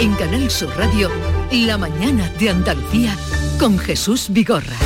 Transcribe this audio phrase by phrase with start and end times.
[0.00, 1.10] En Canal Sur Radio,
[1.52, 3.16] La mañana de Andalucía
[3.58, 4.76] con Jesús Vigorra.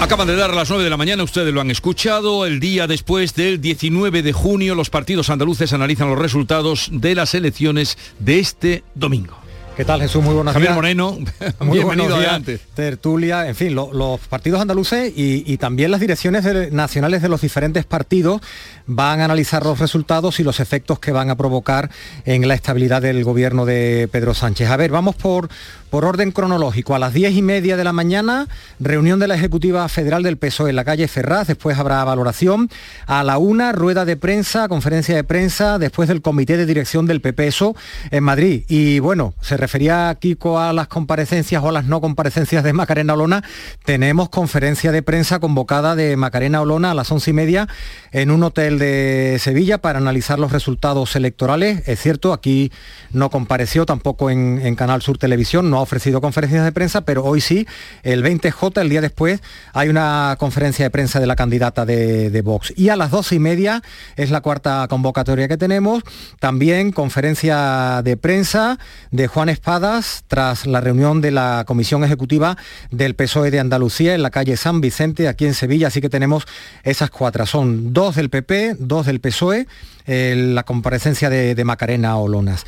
[0.00, 2.86] Acaban de dar a las 9 de la mañana, ustedes lo han escuchado, el día
[2.86, 8.38] después del 19 de junio los partidos andaluces analizan los resultados de las elecciones de
[8.38, 9.36] este domingo.
[9.76, 10.22] ¿Qué tal Jesús?
[10.24, 10.74] Muy buenos Javier días.
[10.76, 11.18] Moreno,
[11.60, 12.58] Muy bienvenido días, adelante.
[12.74, 17.28] Tertulia, en fin, lo- los partidos andaluces y, y también las direcciones de- nacionales de
[17.28, 18.40] los diferentes partidos
[18.86, 21.90] van a analizar los resultados y los efectos que van a provocar
[22.24, 24.70] en la estabilidad del gobierno de Pedro Sánchez.
[24.70, 25.48] A ver, vamos por,
[25.90, 26.94] por orden cronológico.
[26.94, 30.70] A las diez y media de la mañana, reunión de la Ejecutiva Federal del PSOE
[30.70, 32.70] en la calle Ferraz, después habrá valoración.
[33.06, 37.20] A la una, rueda de prensa, conferencia de prensa, después del comité de dirección del
[37.20, 37.74] PPSO
[38.10, 38.64] en Madrid.
[38.68, 43.14] Y bueno, se refería Kiko a las comparecencias o a las no comparecencias de Macarena
[43.14, 43.42] Olona.
[43.84, 47.68] Tenemos conferencia de prensa convocada de Macarena Olona a las once y media
[48.12, 51.82] en un hotel de Sevilla para analizar los resultados electorales.
[51.86, 52.72] Es cierto, aquí
[53.12, 57.40] no compareció tampoco en, Canal Sur Televisión, no ha ofrecido conferencias de prensa, pero hoy
[57.40, 57.66] sí,
[58.02, 59.40] el 20J, el día después,
[59.72, 62.74] hay una conferencia de prensa de la candidata de, de Vox.
[62.76, 63.82] Y a las doce y media
[64.16, 66.02] es la cuarta convocatoria que tenemos.
[66.40, 68.78] También conferencia de prensa
[69.10, 72.56] de Juan Espadas tras la reunión de la Comisión Ejecutiva
[72.90, 75.88] del PSOE de Andalucía en la calle San Vicente, aquí en Sevilla.
[75.88, 76.46] Así que tenemos
[76.82, 77.46] esas cuatro.
[77.46, 79.66] Son dos del PP, dos del PSOE,
[80.06, 82.64] eh, la comparecencia de, de Macarena Olonas.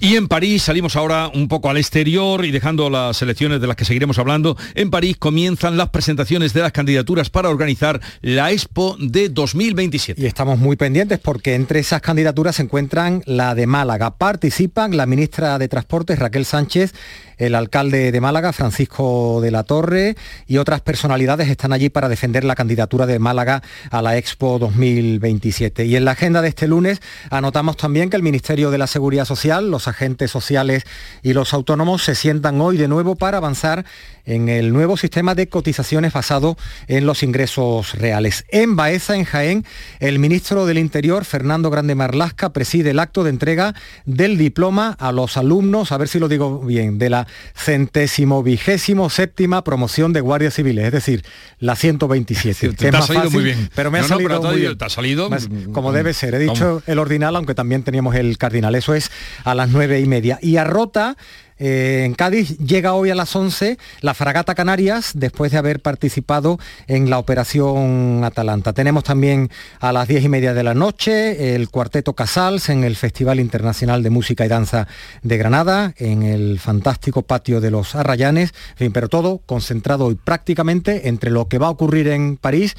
[0.00, 3.76] Y en París salimos ahora un poco al exterior y dejando las elecciones de las
[3.76, 8.96] que seguiremos hablando, en París comienzan las presentaciones de las candidaturas para organizar la Expo
[8.98, 10.20] de 2027.
[10.20, 14.16] Y estamos muy pendientes porque entre esas candidaturas se encuentran la de Málaga.
[14.16, 16.94] Participan la ministra de Transportes Raquel Sánchez,
[17.38, 20.16] el alcalde de Málaga Francisco de la Torre
[20.46, 25.84] y otras personalidades están allí para defender la candidatura de Málaga a la Expo 2027.
[25.86, 27.02] Y en la agenda de este lunes.
[27.30, 30.84] Anotamos también que el Ministerio de la Seguridad Social, los agentes sociales
[31.22, 33.84] y los autónomos se sientan hoy de nuevo para avanzar
[34.24, 36.56] en el nuevo sistema de cotizaciones basado
[36.86, 38.44] en los ingresos reales.
[38.48, 39.64] En Baeza, en Jaén,
[40.00, 43.74] el ministro del Interior, Fernando Grande Marlasca, preside el acto de entrega
[44.04, 49.10] del diploma a los alumnos, a ver si lo digo bien, de la centésimo vigésimo
[49.10, 51.24] séptima promoción de guardias civiles, es decir,
[51.58, 52.70] la 127.
[52.70, 53.70] Te que es ha salido fácil, muy bien.
[53.74, 54.78] Pero me ha No, no, salido te ha muy bien.
[54.78, 55.30] te ha salido,
[55.72, 56.34] como debe ser.
[56.34, 58.74] He dicho el ordinal, aunque también teníamos el cardinal.
[58.74, 59.10] Eso es
[59.44, 60.38] a las nueve y media.
[60.42, 61.16] Y a Rota,
[61.64, 66.58] eh, en Cádiz, llega hoy a las 11 la fragata Canarias, después de haber participado
[66.88, 68.72] en la operación Atalanta.
[68.72, 72.96] Tenemos también a las diez y media de la noche el cuarteto Casals en el
[72.96, 74.88] Festival Internacional de Música y Danza
[75.22, 78.54] de Granada, en el fantástico patio de los Arrayanes.
[78.92, 82.74] Pero todo concentrado hoy prácticamente entre lo que va a ocurrir en París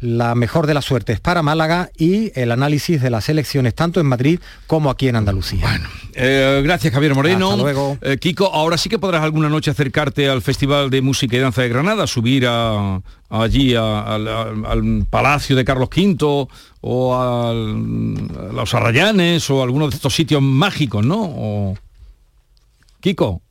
[0.00, 4.06] la mejor de las suertes para Málaga y el análisis de las elecciones tanto en
[4.06, 5.80] Madrid como aquí en Andalucía.
[6.14, 7.50] Eh, gracias Javier Moreno.
[7.50, 7.98] Hasta luego.
[8.00, 11.62] Eh, Kiko, ahora sí que podrás alguna noche acercarte al Festival de Música y Danza
[11.62, 16.48] de Granada, subir a- allí a- al, al- al Palacio de Carlos V
[16.80, 21.20] o al- a los Arrayanes o alguno de estos sitios mágicos, ¿no?
[21.22, 21.74] O-
[23.00, 23.42] Kiko.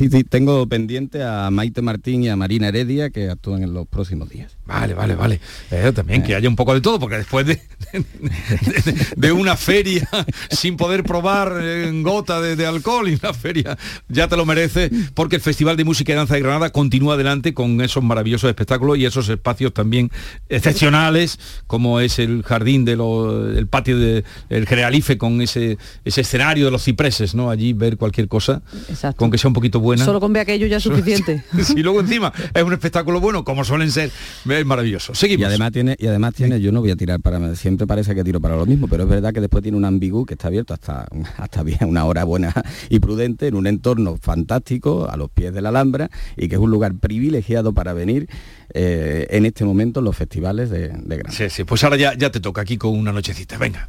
[0.00, 3.86] Sí, sí, tengo pendiente a Maite Martín y a Marina Heredia que actúan en los
[3.86, 4.56] próximos días.
[4.64, 5.40] Vale, vale, vale.
[5.70, 7.60] Eh, también que haya un poco de todo, porque después de,
[7.92, 10.08] de- de una feria
[10.50, 13.76] sin poder probar en gota de, de alcohol y una feria,
[14.08, 17.52] ya te lo merece, porque el Festival de Música y Danza de Granada continúa adelante
[17.52, 20.10] con esos maravillosos espectáculos y esos espacios también
[20.48, 24.24] excepcionales, como es el jardín de el patio del
[24.66, 27.50] Generalife con ese, ese escenario de los cipreses, ¿no?
[27.50, 29.18] Allí ver cualquier cosa, Exacto.
[29.18, 30.04] con que sea un poquito buena.
[30.04, 31.42] Solo con ver aquello ya es suficiente.
[31.62, 34.10] Si luego encima es un espectáculo bueno, como suelen ser,
[34.48, 35.14] es maravilloso.
[35.14, 35.42] Seguimos.
[35.42, 38.24] Y además tiene, y además tiene, yo no voy a tirar para, siempre parece que
[38.24, 40.74] tiro para lo mismo, pero es verdad que después tiene un ambigú que está abierto
[40.74, 41.06] hasta,
[41.38, 42.52] hasta bien una hora buena
[42.88, 46.60] y prudente en un entorno fantástico a los pies de la Alhambra y que es
[46.60, 48.28] un lugar privilegiado para venir
[48.72, 51.36] eh, en este momento en los festivales de, de Granada.
[51.36, 53.88] Sí, sí, pues ahora ya, ya te toca aquí con una nochecita, venga.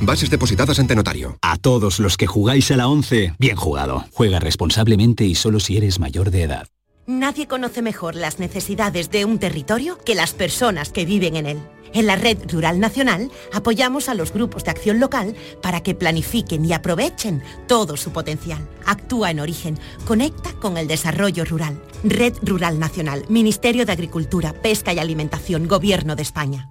[0.00, 1.38] Bases depositadas ante notario.
[1.42, 4.04] A todos los que jugáis a la 11, bien jugado.
[4.12, 6.68] Juega responsablemente y solo si eres mayor de edad.
[7.06, 11.58] Nadie conoce mejor las necesidades de un territorio que las personas que viven en él.
[11.94, 16.64] En la Red Rural Nacional apoyamos a los grupos de acción local para que planifiquen
[16.64, 18.68] y aprovechen todo su potencial.
[18.84, 21.80] Actúa en origen, conecta con el desarrollo rural.
[22.04, 26.70] Red Rural Nacional, Ministerio de Agricultura, Pesca y Alimentación, Gobierno de España.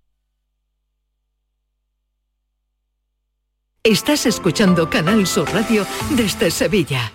[3.83, 7.11] Estás escuchando Canal Sur Radio desde Sevilla.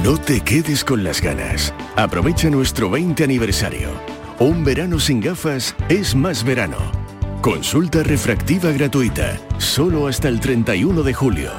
[0.00, 1.72] No te quedes con las ganas.
[1.94, 3.90] Aprovecha nuestro 20 aniversario.
[4.38, 6.78] Un verano sin gafas es más verano.
[7.40, 11.52] Consulta refractiva gratuita, solo hasta el 31 de julio.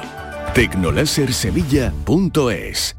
[0.52, 2.96] Tecnolasersevilla.es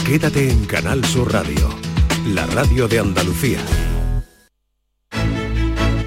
[0.06, 1.70] Quédate en Canal Sur Radio,
[2.28, 3.58] la radio de Andalucía.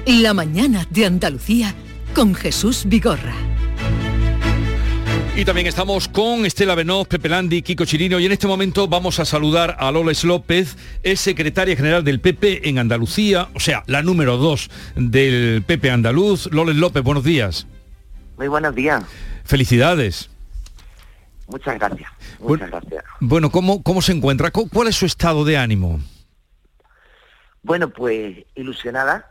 [0.05, 1.75] La mañana de Andalucía
[2.15, 3.33] con Jesús Vigorra.
[5.35, 9.19] Y también estamos con Estela Benoz, Pepe Landi, Kiko Chirino y en este momento vamos
[9.19, 14.01] a saludar a Loles López, es secretaria general del PP en Andalucía, o sea, la
[14.01, 16.47] número dos del PP andaluz.
[16.53, 17.67] Loles López, buenos días.
[18.37, 19.03] Muy buenos días.
[19.43, 20.29] Felicidades.
[21.47, 22.09] Muchas gracias.
[22.39, 23.03] Muchas bueno, gracias.
[23.19, 24.51] Bueno, ¿cómo, ¿cómo se encuentra?
[24.51, 25.99] ¿Cuál es su estado de ánimo?
[27.63, 29.29] Bueno, pues ilusionada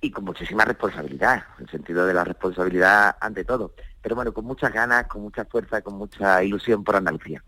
[0.00, 4.44] y con muchísima responsabilidad, en el sentido de la responsabilidad ante todo pero bueno, con
[4.44, 7.42] muchas ganas, con mucha fuerza, con mucha ilusión por Andalucía.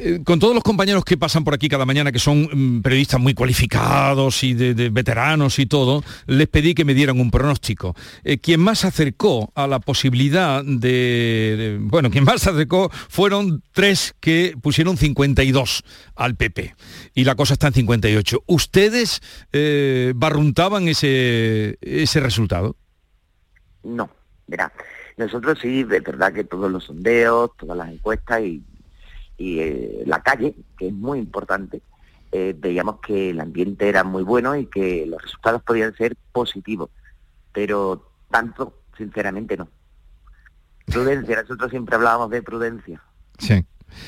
[0.00, 3.20] Eh, con todos los compañeros que pasan por aquí cada mañana, que son mm, periodistas
[3.20, 7.96] muy cualificados y de, veteranos y todo, les pedí que me dieran un pronóstico.
[8.22, 13.62] Eh, quien más se acercó a la posibilidad de, Bueno, quien más se acercó fueron
[13.72, 15.82] tres que pusieron 52
[16.14, 16.76] al PP.
[17.14, 18.44] Y la cosa está en 58.
[18.46, 19.20] ¿Ustedes
[19.52, 22.76] eh, barruntaban ese, ese resultado?
[23.82, 24.08] No,
[24.46, 24.72] verá.
[25.16, 28.62] Nosotros sí, de verdad que todos los sondeos, todas las encuestas y,
[29.38, 31.82] eh, la calle, que es muy importante,
[32.32, 36.90] eh, veíamos que el ambiente era muy bueno y que los resultados podían ser positivos,
[37.52, 39.68] pero tanto, sinceramente, no.
[40.86, 43.02] Prudencia, nosotros siempre hablábamos de prudencia.
[43.38, 43.64] Sí.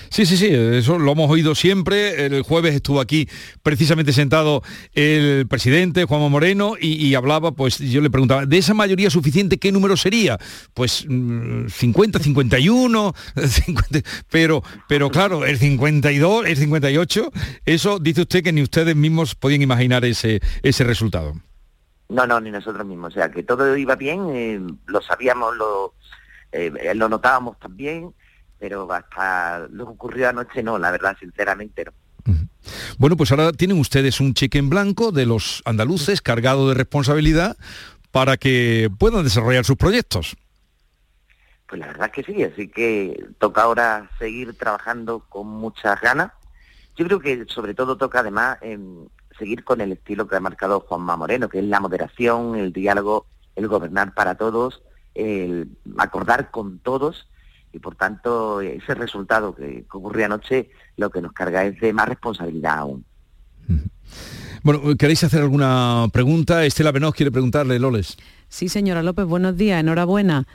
[0.09, 2.27] Sí, sí, sí, eso lo hemos oído siempre.
[2.27, 3.29] El jueves estuvo aquí
[3.63, 4.63] precisamente sentado
[4.95, 9.73] el presidente Juan Moreno y, hablaba, pues yo le preguntaba, ¿de esa mayoría suficiente qué
[9.73, 10.39] número sería?
[10.75, 17.33] Pues 50, 51, 50, pero, pero claro, el 52, el 58,
[17.65, 21.35] eso dice usted que ni ustedes mismos podían imaginar ese, ese resultado.
[22.09, 23.13] No, no, ni nosotros mismos.
[23.13, 25.95] O sea, que todo iba bien, eh, lo sabíamos, lo,
[26.53, 28.13] eh, lo notábamos también
[28.61, 31.93] pero hasta lo que ocurrió anoche no, la verdad, sinceramente no.
[32.99, 37.57] Bueno, pues ahora tienen ustedes un cheque en blanco de los andaluces cargado de responsabilidad
[38.11, 40.37] para que puedan desarrollar sus proyectos.
[41.67, 46.33] Pues la verdad es que sí, así que toca ahora seguir trabajando con muchas ganas.
[46.97, 49.07] Yo creo que sobre todo toca además em,
[49.39, 53.27] seguir con el estilo que ha marcado Juanma Moreno, que es la moderación, el diálogo,
[53.57, 54.83] el gobernar para todos,
[55.15, 57.27] el acordar con todos
[57.73, 62.09] y por tanto ese resultado que, ocurrió anoche lo que nos carga es de más
[62.09, 63.05] responsabilidad aún.
[64.63, 66.65] Bueno, ¿queréis hacer alguna pregunta?
[66.65, 68.17] Estela Benoz quiere preguntarle, Loles.
[68.49, 70.47] Sí, señora López, buenos días, enhorabuena.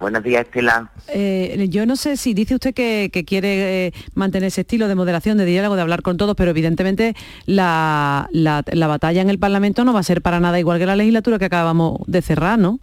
[0.00, 0.92] Buenos días, Estela.
[1.08, 5.38] Eh, yo no sé si dice usted que, quiere eh, mantener ese estilo de moderación,
[5.38, 7.14] de diálogo, de hablar con todos, pero evidentemente
[7.46, 8.28] la,
[8.72, 11.46] batalla en el Parlamento no va a ser para nada igual que la legislatura que
[11.46, 12.78] acabamos de cerrar, ¿no?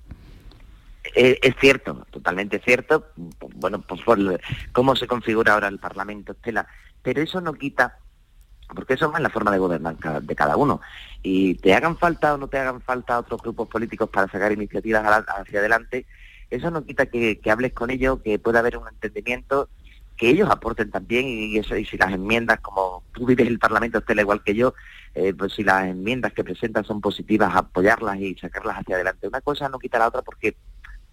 [1.13, 3.07] Eh, es cierto, totalmente cierto.
[3.55, 4.17] Bueno, pues por
[4.71, 6.67] cómo se configura ahora el Parlamento, Estela.
[7.01, 7.99] Pero eso no quita
[8.73, 10.81] porque eso es la forma de gobernar de cada uno.
[11.21, 15.23] Y te hagan falta o no te hagan falta otros grupos políticos para sacar iniciativas
[15.27, 16.05] hacia adelante,
[16.49, 19.69] eso no quita que, hables con ellos, que pueda haber un entendimiento,
[20.15, 23.97] que ellos aporten también y, eso, y si las enmiendas, como tú vives el Parlamento,
[23.97, 24.73] Estela, igual que yo,
[25.13, 29.27] eh, pues si las enmiendas que presentan son positivas, apoyarlas y sacarlas hacia adelante.
[29.27, 30.55] Una cosa no quita la otra porque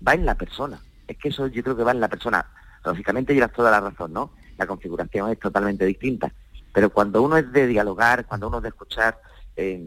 [0.06, 0.80] va en la persona.
[1.06, 2.46] Es que eso yo creo que va en la persona.
[2.84, 4.32] Lógicamente llevas toda la razón, ¿no?
[4.58, 6.32] La configuración es totalmente distinta.
[6.72, 9.18] Pero cuando uno es de dialogar, cuando uno es de escuchar,
[9.56, 9.86] eh,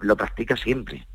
[0.00, 1.06] lo practica siempre.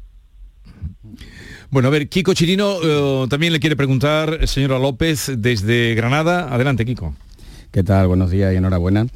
[1.70, 6.54] Bueno, a ver, Kiko Chirino eh, también le quiere preguntar, señora López, desde Granada.
[6.54, 7.16] Adelante, Kiko.
[7.72, 8.08] ¿Qué tal?
[8.08, 9.08] Buenos días y enhorabuena.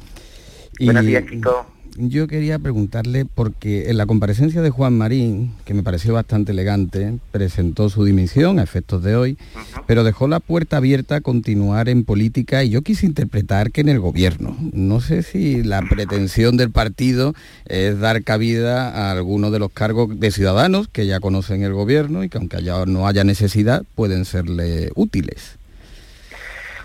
[0.78, 5.82] Buenos días, Kiko yo quería preguntarle, porque en la comparecencia de Juan Marín, que me
[5.82, 9.38] pareció bastante elegante, presentó su dimisión a efectos de hoy,
[9.86, 13.88] pero dejó la puerta abierta a continuar en política y yo quise interpretar que en
[13.88, 14.56] el gobierno.
[14.72, 17.34] No sé si la pretensión del partido
[17.66, 22.24] es dar cabida a algunos de los cargos de ciudadanos que ya conocen el gobierno
[22.24, 25.56] y que aunque no haya necesidad, pueden serle útiles.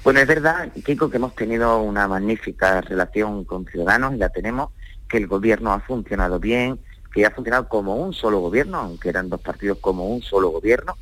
[0.03, 4.71] Bueno, es verdad, Kiko, que hemos tenido una magnífica relación con Ciudadanos y la tenemos
[5.11, 6.79] que el gobierno ha funcionado bien,
[7.13, 10.97] que ha funcionado como un solo gobierno, aunque eran dos partidos como un solo gobierno,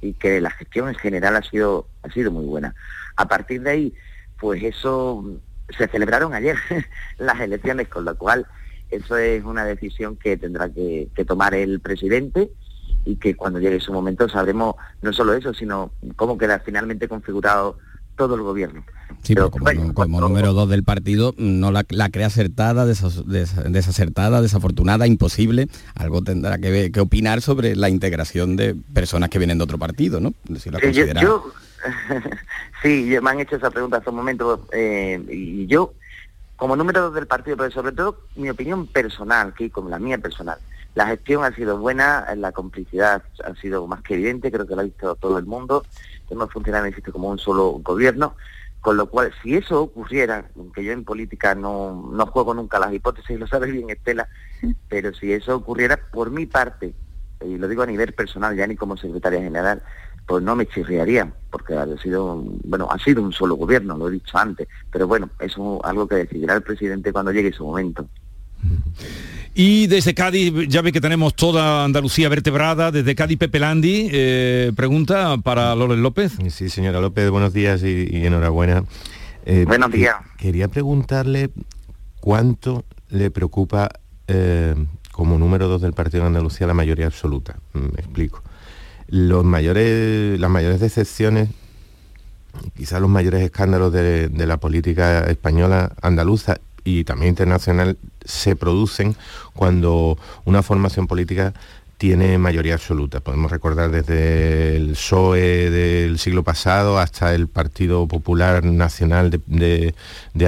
[0.00, 2.74] y que la gestión en general ha sido, ha sido muy buena.
[3.16, 3.94] A partir de ahí,
[4.38, 5.22] pues eso
[5.76, 6.56] se celebraron ayer
[7.18, 8.46] las elecciones, con lo cual
[8.90, 12.50] eso es una decisión que tendrá que, que tomar el presidente
[13.04, 17.76] y que cuando llegue su momento sabremos no solo eso, sino cómo queda finalmente configurado
[18.20, 18.84] todo el gobierno.
[19.22, 25.68] Sí, pero, como, número dos del partido, no la, cree acertada, desacertada, desafortunada, imposible.
[25.94, 30.20] Algo tendrá que, que, opinar sobre la integración de personas que vienen de otro partido,
[30.20, 30.34] ¿no?
[30.58, 30.70] Si
[31.22, 31.50] yo,
[32.82, 35.94] sí, me han hecho esa pregunta hace un momento eh, y yo,
[36.56, 40.18] como número dos del partido, pero sobre todo mi opinión personal, que como la mía
[40.18, 40.58] personal,
[40.94, 44.82] la gestión ha sido buena, la complicidad ha sido más que evidente, creo que lo
[44.82, 45.86] ha visto todo el mundo
[46.30, 48.36] hemos funcionado existe como un solo gobierno,
[48.80, 52.92] con lo cual, si eso ocurriera, aunque yo en política no, no juego nunca las
[52.92, 54.28] hipótesis, lo sabe bien Estela,
[54.88, 56.94] pero si eso ocurriera, por mi parte,
[57.44, 59.82] y lo digo a nivel personal, ya ni como secretaria general,
[60.26, 64.12] pues no me chirriaría, porque ha sido, bueno, ha sido un solo gobierno, lo he
[64.12, 68.08] dicho antes, pero bueno, eso es algo que decidirá el presidente cuando llegue su momento.
[69.54, 74.72] Y desde Cádiz, ya ve que tenemos toda Andalucía vertebrada, desde Cádiz Pepe Landi, eh,
[74.76, 76.32] pregunta para Loles López.
[76.50, 78.84] Sí, señora López, buenos días y, enhorabuena.
[79.44, 80.16] Eh, buenos días.
[80.38, 81.50] quería preguntarle
[82.20, 83.88] cuánto le preocupa
[84.28, 84.74] eh,
[85.10, 87.56] como número dos del Partido de Andalucía la mayoría absoluta.
[87.72, 88.42] Mm, me explico.
[89.08, 91.48] Los mayores, las mayores decepciones,
[92.76, 99.16] quizás los mayores escándalos de, de la política española andaluza y también internacional se producen
[99.54, 101.52] cuando una formación política
[102.00, 103.20] tiene mayoría absoluta.
[103.20, 109.94] Podemos recordar desde el PSOE del siglo pasado hasta el Partido Popular Nacional de,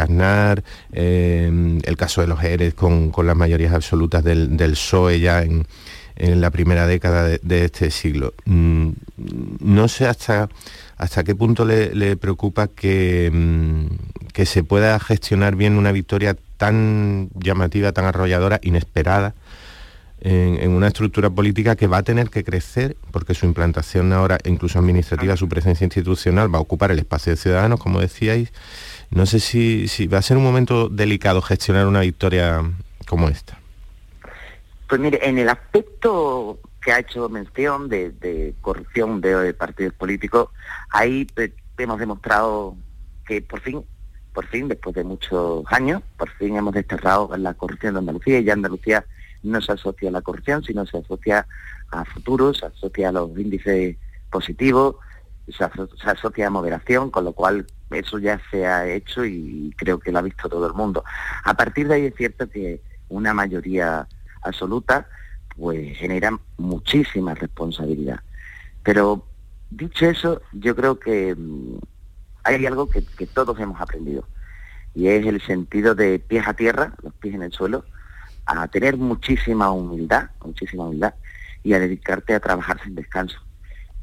[0.00, 5.42] Aznar, eh, el caso de los ERES con, las mayorías absolutas del, del PSOE ya
[5.42, 5.66] en,
[6.16, 8.32] la primera década de, este siglo.
[8.46, 8.88] Mm,
[9.60, 10.48] no sé hasta,
[11.02, 13.86] hasta qué punto le, preocupa que, mm,
[14.32, 19.34] que se pueda gestionar bien una victoria tan llamativa, tan arrolladora, inesperada,
[20.20, 24.78] en, una estructura política que va a tener que crecer, porque su implantación ahora, incluso
[24.78, 28.52] administrativa, su presencia institucional, va a ocupar el espacio de ciudadanos, como decíais.
[29.10, 32.62] No sé si, va a ser un momento delicado gestionar una victoria
[33.08, 33.58] como esta.
[34.88, 40.48] Pues mire, en el aspecto que ha hecho mención de, corrupción de, partidos políticos,
[40.90, 42.76] ahí pues, hemos demostrado
[43.24, 43.84] que por fin
[44.32, 48.44] por fin, después de muchos años, por fin hemos desterrado la corrupción de Andalucía y
[48.44, 49.04] ya Andalucía
[49.42, 51.46] no se asocia a la corrupción, sino se asocia
[51.90, 53.96] a futuros, se asocia a los índices
[54.30, 54.96] positivos,
[55.48, 60.12] se, asocia a moderación, con lo cual eso ya se ha hecho y creo que
[60.12, 61.04] lo ha visto todo el mundo.
[61.44, 64.06] A partir de ahí es cierto que una mayoría
[64.42, 65.06] absoluta
[65.62, 68.18] pues genera muchísima responsabilidad.
[68.82, 69.24] Pero
[69.70, 71.78] dicho eso, yo creo que mm,
[72.42, 74.26] hay algo que, que todos hemos aprendido
[74.92, 77.84] y es el sentido de pies a tierra, los pies en el suelo,
[78.44, 81.14] a tener muchísima humildad, muchísima humildad
[81.62, 83.38] y a dedicarte a trabajar sin descanso.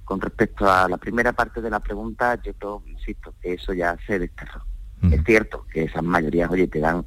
[0.05, 3.97] Con respecto a la primera parte de la pregunta, yo creo, insisto, que eso ya
[4.07, 4.63] se desterró.
[5.11, 7.05] Es cierto que esas mayorías, oye, te dan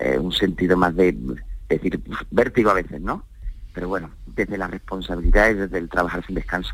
[0.00, 1.16] eh, un sentido más de,
[1.68, 3.30] decir, vértigo a veces, ¿no?
[3.72, 6.72] Pero bueno, desde la responsabilidad y desde el trabajar sin descanso.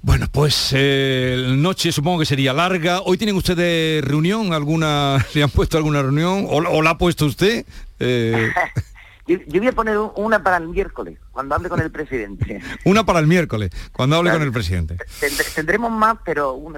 [0.00, 3.00] Bueno, pues eh, noche supongo que sería larga.
[3.02, 4.52] ¿Hoy tienen ustedes reunión?
[4.52, 6.46] ¿Alguna, ¿Le han puesto alguna reunión?
[6.48, 7.66] ¿O, o la ha puesto usted?
[8.00, 8.48] Eh,
[9.28, 12.60] Yo, yo voy a poner un- una para el miércoles, cuando hable con el presidente.
[12.84, 14.96] una para el miércoles, cuando hable con el presidente.
[15.20, 16.74] Tend- Tendremos más, pero un-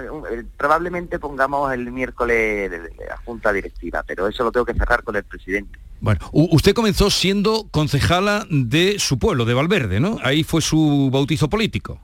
[0.57, 2.69] probablemente pongamos el miércoles
[3.07, 5.79] la Junta Directiva, pero eso lo tengo que cerrar con el presidente.
[6.01, 10.17] Bueno, usted comenzó siendo concejala de su pueblo, de Valverde, ¿no?
[10.23, 11.99] Ahí fue su bautizo político.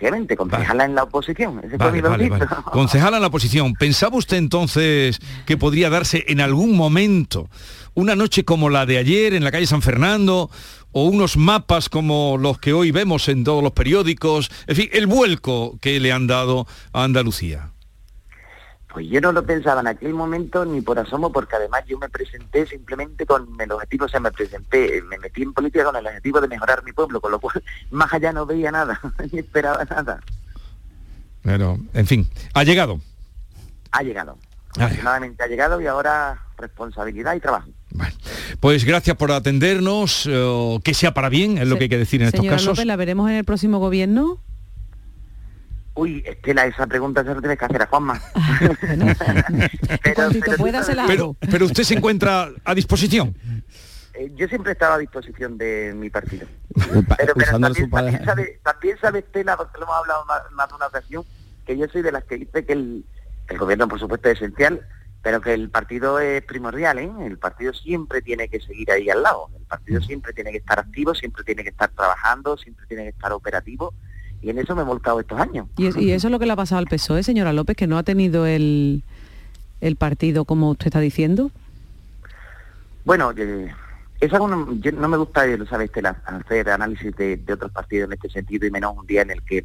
[0.00, 1.60] Efectivamente, concejala en la oposición.
[1.62, 2.54] Ese fue mi Vale, vale, bautizo.
[2.54, 2.70] vale.
[2.72, 3.74] Concejala en la oposición.
[3.74, 7.50] ¿Pensaba usted entonces que podría darse en algún momento
[7.92, 10.50] una noche como la de ayer en la calle San Fernando
[10.92, 14.50] o unos mapas como los que hoy vemos en todos los periódicos?
[14.66, 17.70] En fin, el vuelco que le han dado a Andalucía.
[18.92, 22.08] Pues yo no lo pensaba en aquel momento ni por asomo, porque además yo me
[22.08, 26.06] presenté simplemente con el objetivo, o sea, me presenté, me metí en política con el
[26.06, 29.00] objetivo de mejorar mi pueblo, con lo cual más allá no veía nada,
[29.32, 30.20] ni esperaba nada.
[31.42, 33.00] Pero, en fin, ha llegado.
[33.92, 34.36] Ha llegado.
[34.78, 37.68] Ah, Afortunadamente ha llegado y ahora responsabilidad y trabajo.
[38.58, 42.20] Pues gracias por atendernos, eh, que sea para bien, es lo que hay que decir
[42.22, 42.68] en estos Señora casos.
[42.68, 44.38] López, ¿la veremos en el próximo gobierno?
[45.94, 48.20] Uy, Estela, esa pregunta se la tienes que hacer a Juanma.
[50.14, 53.34] Cuantito pueda se la Pero, pero usted se encuentra a disposición.
[54.14, 56.46] Eh, yo siempre estaba a disposición de mi partido.
[57.16, 58.18] Pero, también, su palabra.
[58.18, 61.24] también sabe, también sabe Estela, porque lo hemos hablado más, más de una ocasión,
[61.66, 63.04] que yo soy de las que dice que el,
[63.48, 64.86] el gobierno, por supuesto, es esencial,
[65.22, 67.10] pero que el partido es primordial, ¿eh?
[67.20, 69.48] El partido siempre tiene que seguir ahí al lado.
[69.56, 73.10] El partido siempre tiene que estar activo, siempre tiene que estar trabajando, siempre tiene que
[73.10, 73.92] estar operativo.
[74.42, 75.66] Y en eso me he volcado estos años.
[75.76, 77.86] Y, es- y eso es lo que le ha pasado al PSOE, señora López, que
[77.86, 79.02] no ha tenido el,
[79.80, 81.50] el partido como usted está diciendo.
[83.04, 83.72] Bueno, eh,
[84.20, 87.52] es algo, no- yo no me gusta, eh, lo sabe Estela, hacer análisis de, de
[87.52, 89.64] otros partidos en este sentido y menos un día en el que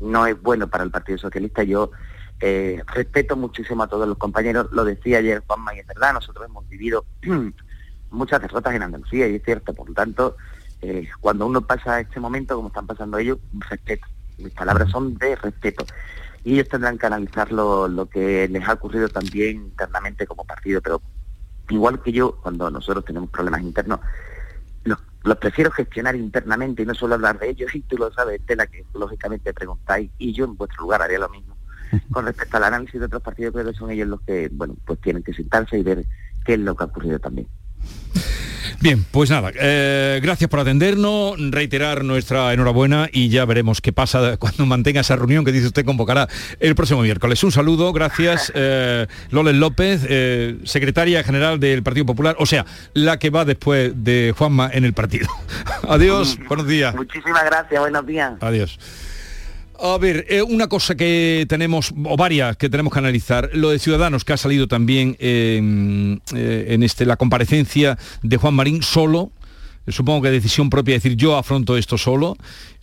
[0.00, 1.62] no es bueno para el Partido Socialista.
[1.64, 1.90] Yo
[2.40, 6.46] eh, respeto muchísimo a todos los compañeros, lo decía ayer Juanma y es verdad, nosotros
[6.46, 7.04] hemos vivido
[8.10, 10.36] muchas derrotas en Andalucía y es cierto, por lo tanto,
[10.80, 13.38] eh, cuando uno pasa este momento, como están pasando ellos,
[13.68, 14.06] respeto.
[14.38, 15.84] Mis palabras son de respeto.
[16.44, 20.80] Y ellos tendrán que analizar lo, lo que les ha ocurrido también internamente como partido,
[20.80, 21.02] pero
[21.68, 24.00] igual que yo, cuando nosotros tenemos problemas internos,
[24.84, 28.40] los, los prefiero gestionar internamente y no solo hablar de ellos, y tú lo sabes,
[28.40, 31.56] Estela, que lógicamente preguntáis, y yo en vuestro lugar haría lo mismo.
[32.12, 35.00] Con respecto al análisis de otros partidos, creo que son ellos los que, bueno, pues
[35.00, 36.04] tienen que sentarse y ver
[36.44, 37.48] qué es lo que ha ocurrido también.
[38.80, 44.36] Bien, pues nada, eh, gracias por atendernos, reiterar nuestra enhorabuena y ya veremos qué pasa
[44.38, 46.28] cuando mantenga esa reunión que dice usted convocará
[46.60, 47.42] el próximo miércoles.
[47.42, 53.18] Un saludo, gracias eh, Loles López, eh, secretaria general del Partido Popular, o sea, la
[53.18, 55.26] que va después de Juanma en el partido.
[55.88, 56.94] Adiós, buenos días.
[56.94, 58.34] Muchísimas gracias, buenos días.
[58.40, 58.78] Adiós.
[59.80, 63.78] A ver, eh, una cosa que tenemos, o varias que tenemos que analizar, lo de
[63.78, 69.30] Ciudadanos, que ha salido también en, eh, en este, la comparecencia de Juan Marín solo,
[69.86, 72.36] eh, supongo que decisión propia, decir yo afronto esto solo,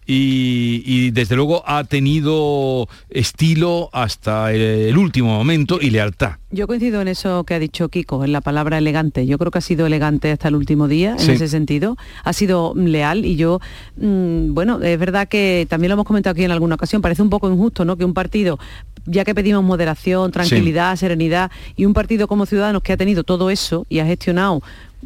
[0.05, 6.35] y, y desde luego ha tenido estilo hasta el, el último momento y lealtad.
[6.55, 9.27] Yo coincido en eso que ha dicho Kiko, en la palabra elegante.
[9.27, 11.97] Yo creo que ha sido elegante hasta el último día, en ese sentido.
[12.23, 13.59] Ha sido leal y yo,
[13.97, 17.29] mm, bueno, es verdad que también lo hemos comentado aquí en alguna ocasión, parece un
[17.29, 17.97] poco injusto, ¿no?
[17.97, 18.57] Que un partido,
[19.05, 23.49] ya que pedimos moderación, tranquilidad, serenidad, y un partido como Ciudadanos que ha tenido todo
[23.49, 24.61] eso y ha gestionado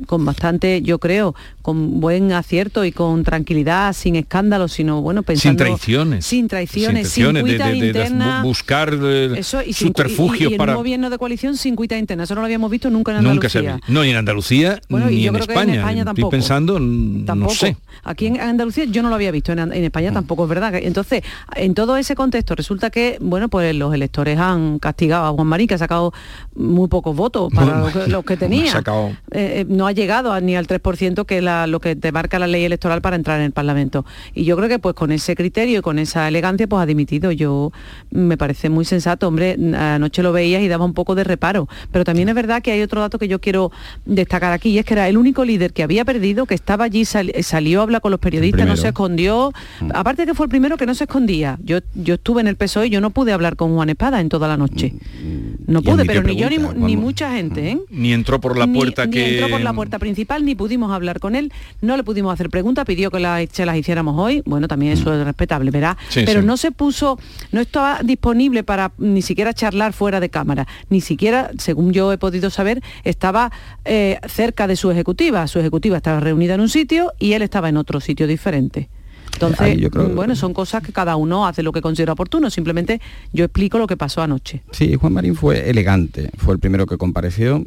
[0.08, 5.64] con bastante, yo creo, con buen acierto y con tranquilidad, sin escándalos, sino bueno, pensando...
[5.64, 6.26] sin traiciones.
[6.26, 8.44] Sin traiciones, sin, Sin traiciones, de- cuitas de- de- de internas.
[8.44, 10.72] bu- buscar eh, Eso, y, sin- subterfugios y- para...
[10.74, 12.24] un gobierno de coalición sin cuita interna.
[12.24, 13.86] Eso no lo habíamos visto nunca en Nunca se Andalucía.
[13.88, 13.94] ve.
[13.94, 15.74] No, ni en Andalucía, Bueno, ni yo en creo que en España.
[15.80, 16.30] España Estoy tampoco.
[16.32, 17.52] pensando, n- Tampoco.
[17.52, 17.78] no sé.
[18.04, 20.74] Aquí en Andalucía yo no lo había visto, en, en España tampoco es verdad.
[20.76, 21.24] Entonces,
[21.56, 25.68] en todo ese contexto resulta que, bueno, pues los electores han castigado a Juan Marín,
[25.68, 26.14] que ha sacado
[26.56, 28.72] muy pocos votos para los que- ha tenía.
[28.72, 32.38] sacado- Eh, eh, no ha llegado ni al 3% que la, lo que te marca
[32.38, 34.06] la ley electoral para entrar en el Parlamento.
[34.36, 37.32] Y yo creo que pues con ese criterio y con esa elegancia pues ha dimitido.
[37.32, 37.72] Yo
[38.12, 41.70] me parece muy sensato, hombre, anoche lo veías y daba un poco de reparo.
[41.94, 43.72] Pero también es verdad que hay otro dato que yo quiero
[44.06, 47.06] destacar aquí y es que era el único líder que había perdido, que estaba allí,
[47.06, 49.54] salió a hablar con los periodistas, no se escondió.
[49.80, 49.92] Mm.
[49.94, 51.58] Aparte de que fue el primero que no se escondía.
[51.64, 54.28] Yo, yo estuve en el PSOE y yo no pude hablar con Juan Espada en
[54.28, 54.94] toda la noche.
[54.94, 57.80] Mm, no pude, pero ni yo ni, mucha gente, ¿eh?
[57.90, 59.20] Ni entró por la puerta que...
[59.20, 61.52] Ni entró por la puerta principal, ni pudimos hablar con él,
[61.82, 64.42] no le pudimos hacer preguntas, pidió que las, se las hiciéramos hoy.
[64.46, 65.98] Bueno, también eso es respetable, ¿verdad?
[66.26, 67.20] pero no se puso,
[67.52, 72.18] no estaba disponible para ni siquiera charlar fuera de cámara, ni siquiera, según yo he
[72.18, 73.52] podido saber, estaba
[73.86, 75.48] eh, cerca de su ejecutiva.
[75.48, 78.90] Su ejecutiva estaba reunida en un sitio y él estaba en otro sitio diferente.
[79.34, 82.50] Entonces, bueno, son cosas que cada uno hace lo que considera oportuno.
[82.50, 83.00] Simplemente
[83.32, 84.64] yo explico lo que pasó anoche.
[84.72, 86.30] Sí, Juan Marín fue elegante.
[86.38, 87.66] Fue el primero que compareció.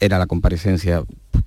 [0.00, 1.02] Era la comparecencia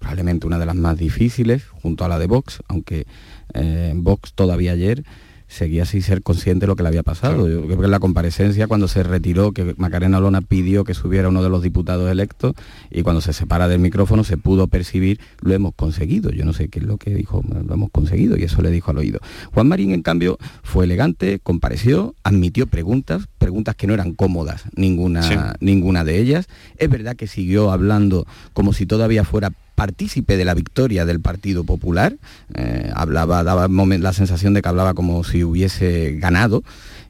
[0.08, 3.06] probablemente una de las más difíciles, junto a la de Vox, aunque
[3.54, 5.04] eh, Vox todavía ayer
[5.50, 7.50] seguía sin ser consciente de lo que le había pasado.
[7.50, 11.30] Yo creo que en la comparecencia, cuando se retiró, que Macarena Olona pidió que subiera
[11.30, 12.54] uno de los diputados electos
[12.90, 16.32] y cuando se separa del micrófono se pudo percibir, lo hemos conseguido.
[16.32, 18.92] Yo no sé qué es lo que dijo, lo hemos conseguido y eso le dijo
[18.92, 19.20] al oído.
[19.54, 25.56] Juan Marín, en cambio, fue elegante, compareció, admitió preguntas, preguntas que no eran cómodas, ninguna,
[25.60, 26.48] ninguna de ellas.
[26.78, 31.64] Es verdad que siguió hablando como si todavía fuera partícipe de la victoria del Partido
[31.64, 32.16] Popular,
[32.56, 36.64] eh, hablaba, daba la sensación de que hablaba como si hubiese ganado,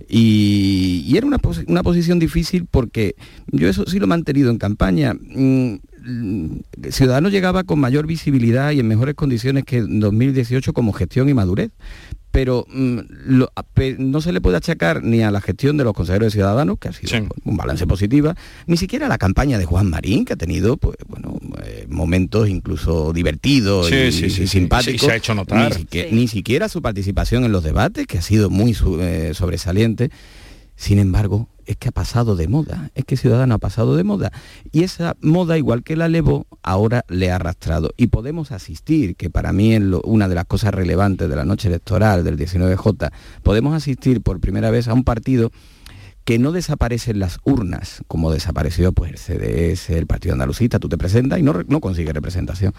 [0.10, 3.16] y, era una, una, posición difícil porque
[3.48, 5.14] yo eso sí lo he mantenido en campaña.
[5.14, 5.76] Mm,
[6.90, 11.34] Ciudadanos llegaba con mayor visibilidad y en mejores condiciones que en 2018 como gestión y
[11.34, 11.72] madurez
[12.38, 13.00] pero mm,
[13.98, 16.90] no se le puede achacar ni a la gestión de los consejeros de Ciudadanos, que
[16.90, 18.36] ha sido un balance positiva,
[18.68, 22.48] ni siquiera a la campaña de Juan Marín, que ha tenido pues, bueno, eh, momentos
[22.48, 24.12] incluso divertidos y,
[24.48, 25.08] simpáticos.
[25.08, 25.76] se ha hecho notar.
[26.12, 30.12] Ni, siquiera su participación en los debates, que ha sido muy eh, sobresaliente.
[30.78, 34.32] Sin embargo, es que ha pasado de moda, es que Ciudadano ha pasado de moda.
[34.72, 37.92] Y esa moda, igual que la Levo, ahora le ha arrastrado.
[37.98, 41.68] Y podemos asistir, que para mí es una de las cosas relevantes de la noche
[41.68, 43.12] electoral del 19J,
[43.42, 45.52] podemos asistir por primera vez a un partido
[46.24, 50.90] que no desaparece en las urnas, como desapareció pues, el CDS, el Partido Andalucista, tú
[50.90, 52.74] te presentas y no, no consigues representación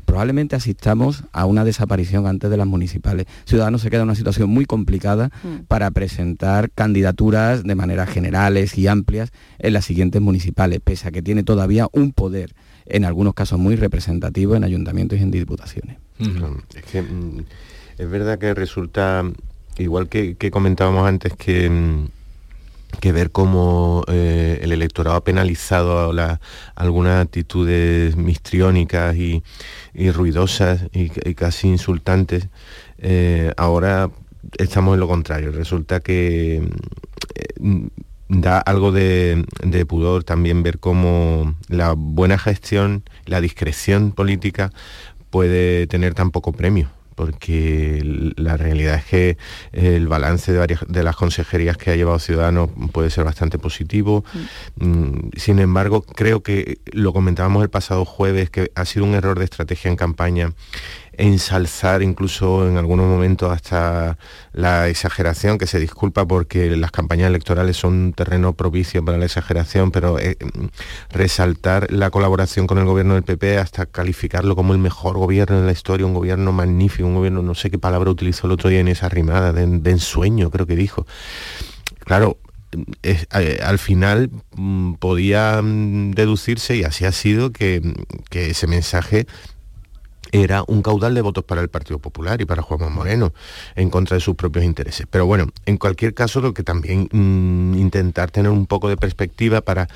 [0.00, 3.26] probablemente asistamos a una desaparición antes de las municipales.
[3.44, 5.64] Ciudadanos se queda en una situación muy complicada mm.
[5.68, 11.22] para presentar candidaturas de manera generales y amplias en las siguientes municipales, pese a que
[11.22, 12.54] tiene todavía un poder,
[12.86, 15.98] en algunos casos muy representativo, en ayuntamientos y en diputaciones.
[16.74, 17.44] Es que mm,
[17.98, 19.24] es verdad que resulta,
[19.78, 22.08] igual que, comentábamos antes, que...
[22.92, 26.12] Mm, que ver cómo eh, el electorado ha penalizado
[26.74, 29.42] algunas actitudes mistriónicas y,
[30.12, 32.48] ruidosas y, casi insultantes,
[32.98, 34.10] eh, ahora
[34.58, 35.52] estamos en lo contrario.
[35.52, 36.56] Resulta que
[37.34, 37.88] eh,
[38.28, 44.72] da algo de, de, pudor también ver cómo la buena gestión, la discreción política
[45.30, 48.00] puede tener tan poco premio porque
[48.36, 49.38] la realidad es que
[49.72, 54.24] el balance de, varias, de las consejerías que ha llevado Ciudadanos puede ser bastante positivo.
[54.76, 54.86] Mm.
[54.86, 59.38] Mm, sin embargo, creo que lo comentábamos el pasado jueves, que ha sido un error
[59.38, 60.52] de estrategia en campaña
[61.20, 64.16] ensalzar incluso en algunos momentos hasta
[64.52, 69.90] la exageración, que se disculpa porque las campañas electorales son terreno propicio para la exageración,
[69.90, 70.36] pero eh,
[71.10, 75.66] resaltar la colaboración con el gobierno del PP hasta calificarlo como el mejor gobierno de
[75.66, 78.80] la historia, un gobierno magnífico, un gobierno, no sé qué palabra utilizó el otro día
[78.80, 81.06] en esa rimada, de, ensueño creo que dijo.
[81.98, 82.38] Claro,
[83.02, 87.82] eh, al final mm, podía mm, deducirse, y así ha sido, que
[88.32, 89.26] ese mensaje
[90.32, 93.32] era un caudal de votos para el Partido Popular y para Juan Moreno
[93.76, 95.06] en contra de sus propios intereses.
[95.10, 99.60] Pero bueno, en cualquier caso, lo que también mm, intentar tener un poco de perspectiva
[99.60, 99.88] para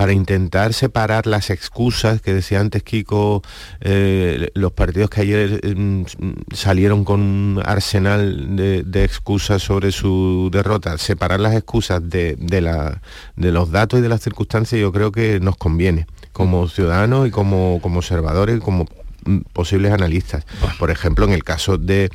[0.00, 3.42] para intentar separar las excusas que decía antes Kiko,
[3.82, 6.04] eh, los partidos que ayer mm,
[6.54, 13.02] salieron con un arsenal de, excusas sobre su derrota, separar las excusas de, la,
[13.36, 17.30] de los datos y de las circunstancias yo creo que nos conviene como ciudadanos y
[17.30, 18.86] como, como observadores, como
[19.52, 20.44] posibles analistas.
[20.78, 22.10] Por ejemplo, en el caso de,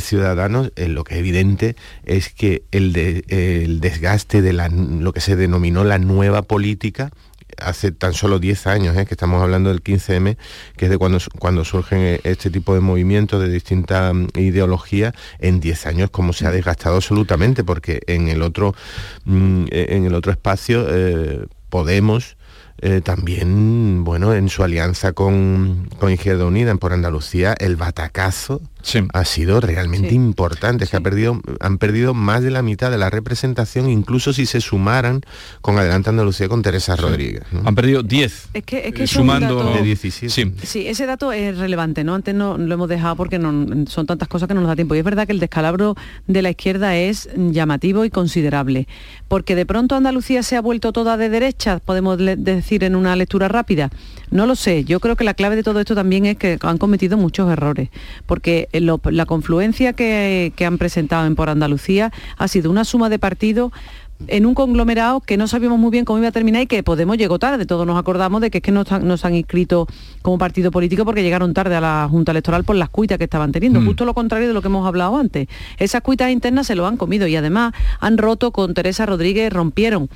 [0.00, 2.96] Ciudadanos, eh, lo que es evidente es que el,
[3.28, 7.10] el desgaste de la, lo que se denominó la nueva política,
[7.58, 10.36] hace tan solo 10 años, eh, que estamos hablando del 15M,
[10.76, 15.14] que es de cuando, cuando surgen eh, este tipo de movimientos de distinta mm, ideología,
[15.38, 18.74] en 10 años como se ha desgastado absolutamente, porque en el otro,
[19.24, 20.86] mm, en el otro espacio
[21.68, 22.37] Podemos
[22.80, 28.60] eh, también, bueno, en su alianza con, con Izquierda Unida por Andalucía, el batacazo
[29.12, 30.86] ha sido realmente importante.
[30.86, 34.60] que ha perdido, han perdido más de la mitad de la representación, incluso si se
[34.60, 35.20] sumaran
[35.60, 37.42] con Adelante Andalucía con Teresa Rodríguez.
[37.64, 38.48] Han perdido 10.
[38.54, 40.66] Es que, es que sumando de 17.
[40.66, 40.86] Sí.
[40.86, 42.14] ese dato es relevante, ¿no?
[42.14, 44.94] Antes no lo hemos dejado porque no, son tantas cosas que no nos da tiempo.
[44.94, 45.94] Y es verdad que el descalabro
[46.26, 48.88] de la izquierda es llamativo y considerable.
[49.28, 53.48] Porque de pronto Andalucía se ha vuelto toda de derecha, podemos decir en una lectura
[53.48, 53.90] rápida.
[54.30, 54.84] No lo sé.
[54.84, 57.88] Yo creo que la clave de todo esto también es que han cometido muchos errores.
[58.26, 63.72] Porque la confluencia que, han presentado en Por Andalucía ha sido una suma de partidos
[64.26, 67.16] en un conglomerado que no sabíamos muy bien cómo iba a terminar y que Podemos
[67.16, 67.66] llegó tarde.
[67.66, 69.86] Todos nos acordamos de que es que no, se han inscrito
[70.22, 73.52] como partido político porque llegaron tarde a la Junta Electoral por las cuitas que estaban
[73.52, 73.80] teniendo.
[73.80, 73.86] Mm.
[73.86, 75.48] Justo lo contrario de lo que hemos hablado antes.
[75.78, 80.08] Esas cuitas internas se lo han comido y además han roto con Teresa Rodríguez, rompieron.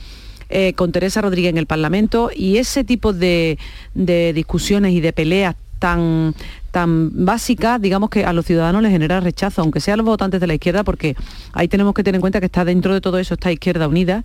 [0.55, 3.59] Eh, con Teresa Rodríguez en el Parlamento y ese tipo de,
[3.95, 6.35] de discusiones y de peleas tan,
[6.73, 10.47] tan básica, digamos que a los ciudadanos les genera rechazo, aunque sean los votantes de
[10.49, 11.15] la izquierda, porque
[11.53, 14.25] ahí tenemos que tener en cuenta que está dentro de todo eso está Izquierda Unida,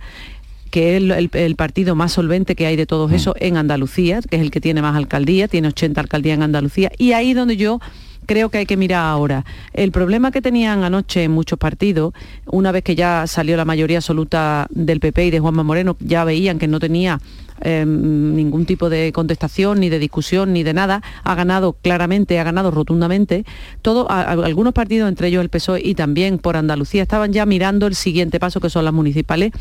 [0.72, 3.16] que es el, partido más solvente que hay de todos mm.
[3.16, 6.92] esos en Andalucía, que es el que tiene más alcaldía, tiene 80 alcaldías en Andalucía,
[6.98, 7.80] y ahí donde yo
[8.26, 9.46] creo que hay que mirar ahora.
[9.74, 12.14] El problema que tenían anoche en muchos partidos,
[12.46, 16.24] una vez que ya salió la mayoría absoluta del PP y de Juanma Moreno, ya
[16.24, 17.20] veían que no tenía
[17.62, 22.44] Em, ningún tipo de contestación, ni de discusión, ni de nada, ha ganado claramente, ha
[22.44, 23.46] ganado rotundamente.
[23.82, 27.96] Todo, algunos partidos, entre ellos el PSOE y también por Andalucía, estaban ya mirando el
[27.96, 29.52] siguiente paso, que son las municipales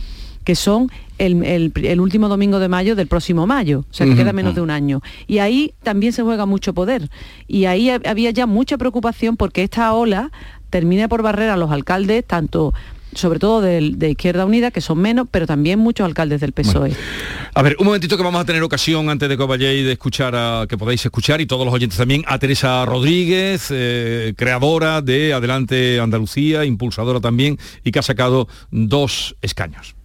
[0.44, 4.54] que son el, último domingo de mayo del próximo mayo, o sea que queda menos
[4.54, 5.02] de un año.
[5.26, 7.11] Y ahí también se juega mucho poder.
[7.48, 10.30] Y ahí había ya mucha preocupación porque esta ola
[10.70, 12.74] termine por barrer a los alcaldes, tanto
[13.14, 16.95] sobre todo de, Izquierda Unida, que son menos, pero también muchos alcaldes del PSOE.
[17.55, 20.35] A ver, un momentito que vamos a tener ocasión antes de que vayáis de escuchar,
[20.37, 25.33] a, que podáis escuchar, y todos los oyentes también, a Teresa Rodríguez, eh, creadora de
[25.33, 29.97] Adelante Andalucía, impulsadora también, y que ha sacado dos escaños.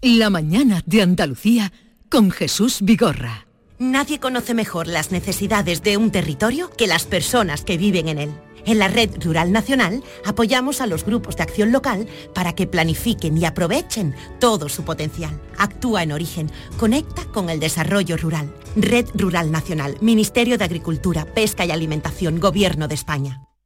[0.00, 1.72] La mañana de Andalucía
[2.08, 3.46] con Jesús Vigorra.
[3.78, 8.30] Nadie conoce mejor las necesidades de un territorio que las personas que viven en él.
[8.64, 13.36] En la Red Rural Nacional apoyamos a los grupos de acción local para que planifiquen
[13.36, 15.40] y aprovechen todo su potencial.
[15.58, 18.54] Actúa en origen, conecta con el desarrollo rural.
[18.76, 23.42] Red Rural Nacional, Ministerio de Agricultura, Pesca y Alimentación, Gobierno de España.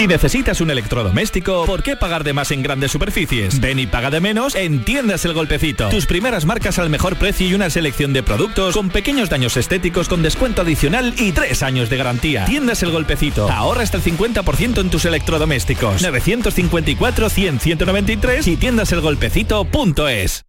[0.00, 3.60] Si necesitas un electrodoméstico, ¿por qué pagar de más en grandes superficies?
[3.60, 5.90] Ven y paga de menos en Tiendas El Golpecito.
[5.90, 10.08] Tus primeras marcas al mejor precio y una selección de productos con pequeños daños estéticos
[10.08, 12.46] con descuento adicional y tres años de garantía.
[12.46, 13.50] Tiendas El Golpecito.
[13.50, 16.00] Ahorra hasta el 50% en tus electrodomésticos.
[16.00, 20.46] 954 100 193 y tiendaselgolpecito.es.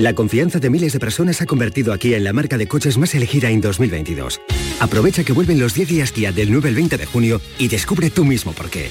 [0.00, 3.14] La confianza de miles de personas ha convertido aquí en la marca de coches más
[3.14, 4.40] elegida en 2022.
[4.80, 8.10] Aprovecha que vuelven los 10 días Kia del 9 al 20 de junio y descubre
[8.10, 8.90] tú mismo por qué.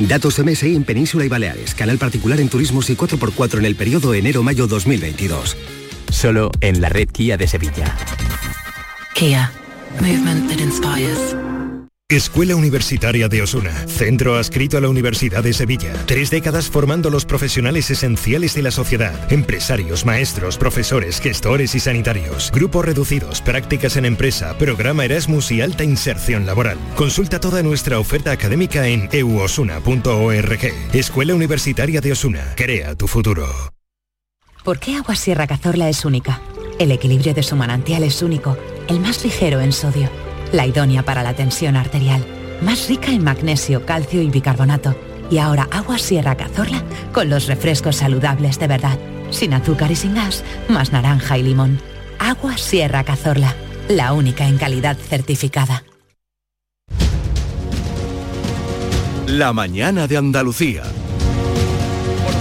[0.00, 4.14] Datos MSI en Península y Baleares, canal particular en turismos y 4x4 en el periodo
[4.14, 5.56] enero-mayo 2022.
[6.10, 7.96] Solo en la red Kia de Sevilla.
[9.14, 9.50] Kia.
[10.00, 11.34] Movement that inspires.
[12.10, 15.92] Escuela Universitaria de Osuna, centro adscrito a la Universidad de Sevilla.
[16.06, 22.50] Tres décadas formando los profesionales esenciales de la sociedad, empresarios, maestros, profesores, gestores y sanitarios.
[22.50, 26.78] Grupos reducidos, prácticas en empresa, programa Erasmus y alta inserción laboral.
[26.96, 30.72] Consulta toda nuestra oferta académica en euosuna.org.
[30.94, 33.46] Escuela Universitaria de Osuna, crea tu futuro.
[34.64, 36.40] ¿Por qué Agua Sierra Cazorla es única?
[36.78, 38.56] El equilibrio de su manantial es único,
[38.88, 40.08] el más ligero en sodio
[40.52, 42.24] la idónea para la tensión arterial,
[42.62, 44.96] más rica en magnesio, calcio y bicarbonato.
[45.30, 46.82] Y ahora agua Sierra Cazorla
[47.12, 48.98] con los refrescos saludables de verdad,
[49.30, 51.80] sin azúcar y sin gas, más naranja y limón.
[52.18, 53.54] Agua Sierra Cazorla,
[53.88, 55.84] la única en calidad certificada.
[59.26, 60.84] La mañana de Andalucía.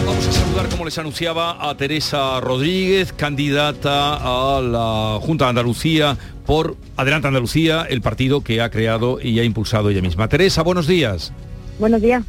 [0.06, 6.18] vamos a saludar, como les anunciaba, a Teresa Rodríguez, candidata a la Junta de Andalucía
[6.48, 10.30] por Adelante Andalucía, el partido que ha creado y ha impulsado ella misma.
[10.30, 11.34] Teresa, buenos días.
[11.78, 12.24] Buenos días.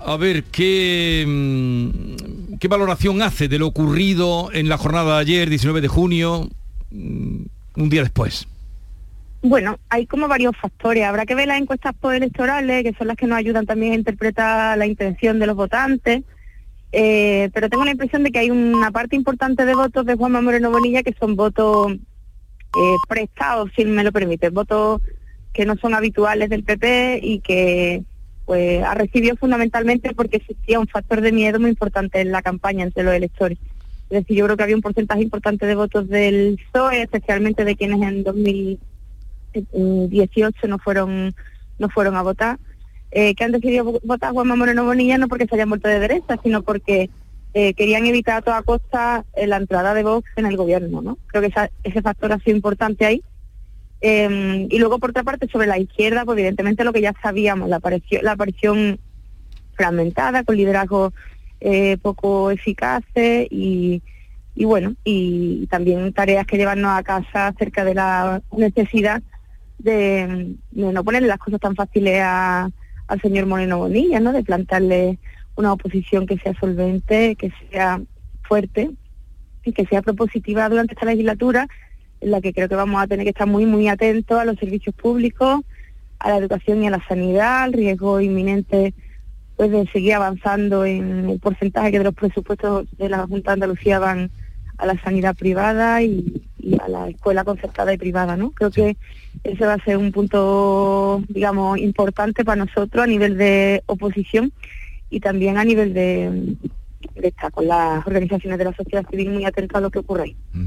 [0.00, 5.48] A ver, ¿qué, mm, qué valoración hace de lo ocurrido en la jornada de ayer,
[5.48, 6.50] 19 de junio,
[6.90, 7.42] mm,
[7.76, 8.48] un día después?
[9.42, 11.04] Bueno, hay como varios factores.
[11.04, 14.76] Habrá que ver las encuestas postelectorales, que son las que nos ayudan también a interpretar
[14.76, 16.24] la intención de los votantes.
[16.90, 20.40] Eh, pero tengo la impresión de que hay una parte importante de votos de Juanma
[20.40, 21.92] Moreno Bonilla que son votos
[22.76, 25.02] eh, prestados, si me lo permite, votos
[25.52, 28.02] que no son habituales del PP y que
[28.44, 32.84] pues ha recibido fundamentalmente porque existía un factor de miedo muy importante en la campaña
[32.84, 33.58] entre los electores.
[34.10, 37.76] Es decir, yo creo que había un porcentaje importante de votos del PSOE, especialmente de
[37.76, 38.78] quienes en 2000
[39.62, 41.34] 18 no fueron
[41.78, 42.58] no fueron a votar,
[43.10, 45.98] eh, que han decidido votar a Juanma Moreno Bonilla no porque se hayan vuelto de
[45.98, 47.10] derecha, sino porque
[47.54, 51.18] eh, querían evitar a toda costa eh, la entrada de Vox en el gobierno, ¿no?
[51.28, 53.22] Creo que ese factor ha sido importante ahí.
[54.00, 57.68] Em, y luego, por otra parte, sobre la izquierda, pues evidentemente lo que ya sabíamos,
[57.68, 58.98] la aparición, la aparición
[59.74, 61.12] fragmentada, con liderazgo
[62.02, 64.02] poco eficaces y,
[64.54, 69.22] y bueno, y también tareas que llevarnos a casa acerca de la necesidad
[69.78, 74.32] de, no ponerle las cosas tan fáciles al señor Moreno Bonilla, ¿no?
[74.32, 75.18] De plantarle
[75.56, 78.00] una oposición que sea solvente, que sea
[78.42, 78.90] fuerte
[79.64, 81.68] y que sea propositiva durante esta legislatura,
[82.20, 84.58] en la que creo que vamos a tener que estar muy, muy atentos a los
[84.58, 85.60] servicios públicos,
[86.18, 88.94] a la educación y a la sanidad, al riesgo inminente
[89.56, 93.54] pues de seguir avanzando en el porcentaje que de los presupuestos de la Junta de
[93.54, 94.30] Andalucía van
[94.78, 96.42] a la sanidad privada y,
[96.82, 98.50] a la escuela concertada y privada, ¿no?
[98.50, 98.96] Creo que
[99.44, 104.52] ese va a ser un punto, digamos, importante para nosotros a nivel de oposición
[105.14, 106.56] y también a nivel de,
[107.14, 110.36] de con las organizaciones de la sociedad civil muy atentas a lo que ocurre ahí.
[110.52, 110.66] Mm.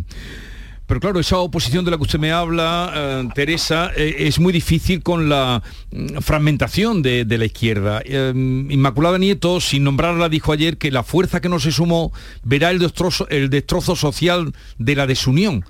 [0.88, 4.54] Pero claro, esa oposición de la que usted me habla, eh, Teresa, eh, es muy
[4.54, 8.02] difícil con la mm, fragmentación de, la izquierda.
[8.06, 12.72] Eh, Inmaculada Nieto, sin nombrarla, dijo ayer que la fuerza que no se sumó verá
[12.72, 15.66] el destrozo, social de la desunión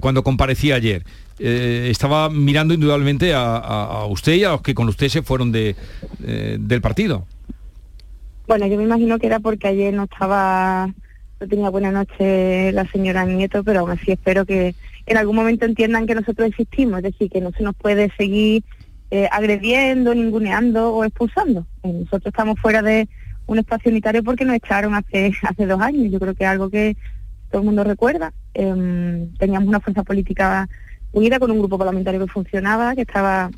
[0.00, 1.04] cuando comparecía ayer.
[1.40, 5.74] estaba mirando indudablemente a, usted y a los que con usted se fueron de,
[6.20, 7.26] del partido.
[8.46, 10.92] Bueno, yo me imagino que era porque ayer no estaba
[11.40, 14.74] no tenía buena noche la señora Nieto, pero aún así espero que
[15.06, 18.62] en algún momento entiendan que nosotros existimos, es decir, que no se nos puede seguir
[19.10, 21.66] eh, agrediendo, ninguneando o expulsando.
[21.82, 23.08] Eh, nosotros estamos fuera de
[23.46, 26.70] un espacio unitario porque nos echaron hace, hace dos años, yo creo que es algo
[26.70, 26.96] que
[27.50, 28.32] todo el mundo recuerda.
[28.54, 30.68] Em, teníamos una fuerza política
[31.12, 33.50] unida con un grupo parlamentario que funcionaba, que estaba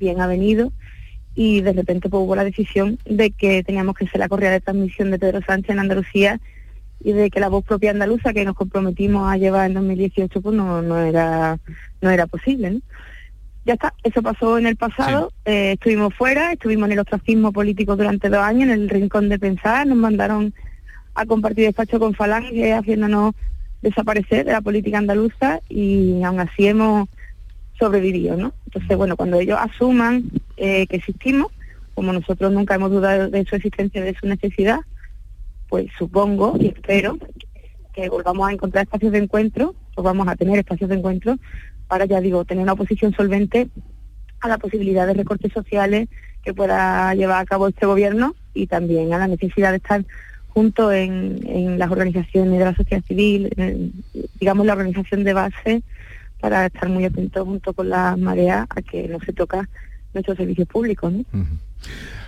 [0.00, 0.72] bien avenido
[1.34, 4.60] y de repente pues, hubo la decisión de que teníamos que ser la correa de
[4.60, 6.40] transmisión de Pedro Sánchez en Andalucía
[7.00, 10.54] y de que la voz propia andaluza que nos comprometimos a llevar en 2018 pues
[10.54, 11.58] no, no era
[12.00, 12.80] no era posible
[13.64, 17.96] ya está eso pasó en el pasado eh, estuvimos fuera estuvimos en el ostracismo político
[17.96, 20.54] durante dos años en el rincón de pensar nos mandaron
[21.14, 23.34] a compartir despacho con Falange haciéndonos
[23.80, 27.08] desaparecer de la política andaluza y aún así hemos
[27.84, 30.24] sobrevivido no entonces bueno cuando ellos asuman
[30.56, 31.48] eh, que existimos
[31.94, 34.80] como nosotros nunca hemos dudado de su existencia de su necesidad
[35.68, 37.18] pues supongo y espero
[37.92, 41.38] que volvamos a encontrar espacios de encuentro, o vamos a tener espacios de encuentro
[41.88, 43.68] para, ya digo, tener una oposición solvente
[44.40, 46.08] a la posibilidad de recortes sociales
[46.42, 50.04] que pueda llevar a cabo este gobierno y también a la necesidad de estar
[50.48, 53.94] junto en, las organizaciones de la sociedad civil,
[54.38, 55.82] digamos la organización de base,
[56.42, 59.68] para estar muy atentos junto con la marea a que no se toca
[60.12, 61.12] nuestros servicios públicos.
[61.12, 61.24] ¿no?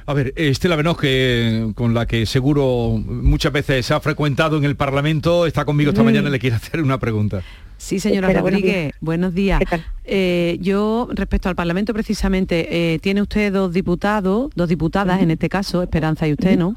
[0.07, 4.65] A ver, Estela Benoz, que, con la que seguro muchas veces se ha frecuentado en
[4.65, 6.07] el Parlamento, está conmigo esta mm.
[6.07, 7.43] mañana y le quiere hacer una pregunta.
[7.77, 9.61] Sí, señora Rodríguez, buenos días.
[10.05, 15.49] Eh, yo, respecto al Parlamento, precisamente, eh, tiene usted dos diputados, dos diputadas, en este
[15.49, 16.77] caso, Esperanza y usted, ¿no?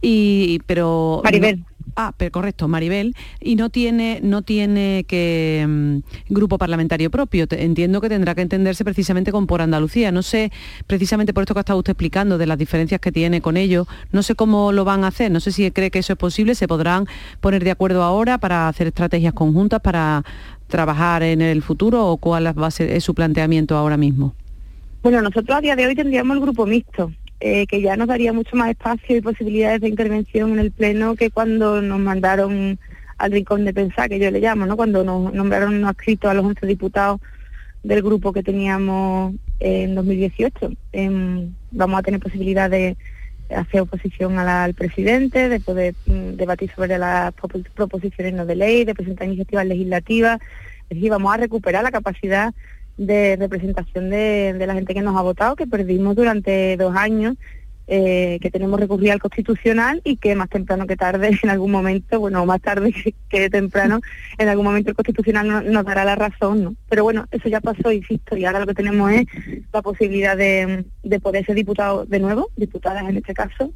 [0.00, 1.20] Y, pero...
[1.24, 1.64] Maribel.
[1.94, 7.46] Ah, pero correcto, Maribel, y no tiene, no tiene que mm, grupo parlamentario propio.
[7.50, 10.10] entiendo que tendrá que entenderse precisamente con por Andalucía.
[10.12, 10.50] No sé,
[10.86, 13.86] precisamente por esto que ha estado usted explicando, de las diferencias que tiene con ellos,
[14.12, 16.54] no sé cómo lo van a hacer, no sé si cree que eso es posible,
[16.54, 17.06] se podrán
[17.40, 20.24] poner de acuerdo ahora para hacer estrategias conjuntas para
[20.66, 24.34] trabajar en el futuro o cuál va a ser su planteamiento ahora mismo.
[25.02, 27.12] Bueno, nosotros a día de hoy tendríamos el grupo mixto.
[27.40, 31.16] Eh, que ya nos daría mucho más espacio y posibilidades de intervención en el Pleno
[31.16, 32.78] que cuando nos mandaron
[33.18, 34.74] al rincón de pensar, que yo le llamo, ¿no?
[34.76, 37.20] cuando nos nombraron no adscritos a los 11 diputados
[37.82, 40.72] del grupo que teníamos en 2018.
[40.92, 42.96] Em, vamos a tener posibilidad de,
[43.54, 48.94] hacer oposición al presidente, de poder mm, debatir sobre las proposiciones no de ley, de
[48.94, 50.40] presentar iniciativas legislativas.
[50.88, 52.54] Es decir, vamos a recuperar la capacidad
[52.96, 57.36] de representación de, de la gente que nos ha votado, que perdimos durante dos años
[57.88, 62.18] eh, que tenemos recurrir al constitucional y que más temprano que tarde, en algún momento,
[62.18, 62.92] bueno, más tarde
[63.28, 64.00] que, temprano,
[64.38, 66.74] en algún momento el constitucional nos dará la razón, ¿no?
[66.88, 69.26] Pero bueno, eso ya pasó, insisto, y ahora lo que tenemos es
[69.72, 70.84] la posibilidad de,
[71.22, 73.72] poder ser diputado de nuevo, diputadas en este caso,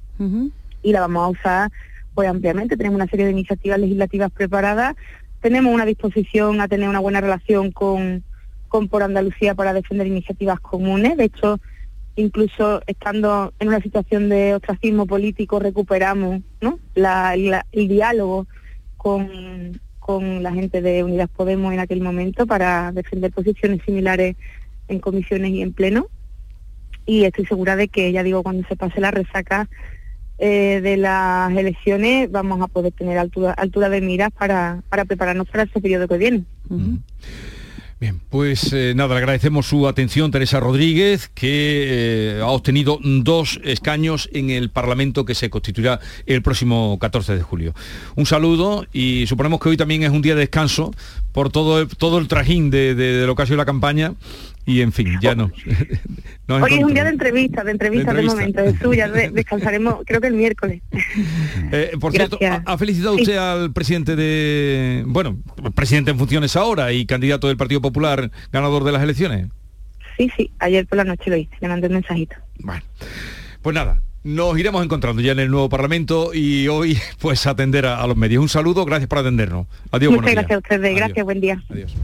[0.83, 1.73] y la vamos a usar
[2.13, 2.77] pues ampliamente.
[2.77, 4.97] Tenemos una serie de iniciativas legislativas preparadas,
[5.41, 8.25] tenemos una disposición a tener una buena relación con,
[8.71, 11.19] con Por Andalucía para defender iniciativas comunes.
[11.19, 11.61] De hecho,
[12.17, 16.79] incluso estando en una situación de ostracismo político recuperamos ¿no?
[16.95, 18.47] el diálogo
[18.97, 24.37] con, con la gente de Unidas Podemos en aquel momento para defender posiciones similares
[24.89, 26.07] en comisiones y en pleno.
[27.07, 29.69] Y estoy segura de que, ya digo, cuando se pase la resaca
[30.39, 35.49] eh, de las elecciones, vamos a poder tener altura, altura de miras para, para prepararnos
[35.49, 36.45] para este periodo que viene.
[38.01, 43.61] Bien, pues eh, nada, le agradecemos su atención, Teresa Rodríguez, que eh, ha obtenido dos
[43.63, 47.75] escaños en el Parlamento que se constituirá el próximo 14 de julio.
[48.17, 50.95] Un saludo y suponemos que hoy también es un día de descanso
[51.33, 54.15] por todo, todo el trajín de, de lo que ha sido la campaña
[54.71, 55.51] y en fin, ya no.
[56.49, 60.29] Hoy es un día de entrevistas, de entrevistas de, momento, de suya, descansaremos creo que
[60.29, 60.83] el miércoles.
[61.73, 65.39] Eh, por cierto, ¿ha, felicitado usted al presidente de, bueno,
[65.75, 69.49] presidente en funciones ahora y candidato del Partido Popular, ganador de las elecciones?
[70.17, 72.37] Sí, sí, ayer por la noche lo hice, le mandé un mensajito.
[72.59, 72.83] Bueno,
[73.63, 78.05] pues nada, nos iremos encontrando ya en el nuevo Parlamento y hoy pues atender a,
[78.07, 78.43] los medios.
[78.43, 79.67] Un saludo, gracias por atendernos.
[79.93, 80.13] Adiós.
[80.13, 81.63] Muchas gracias a ustedes, gracias, buen día.
[81.69, 81.95] Adiós.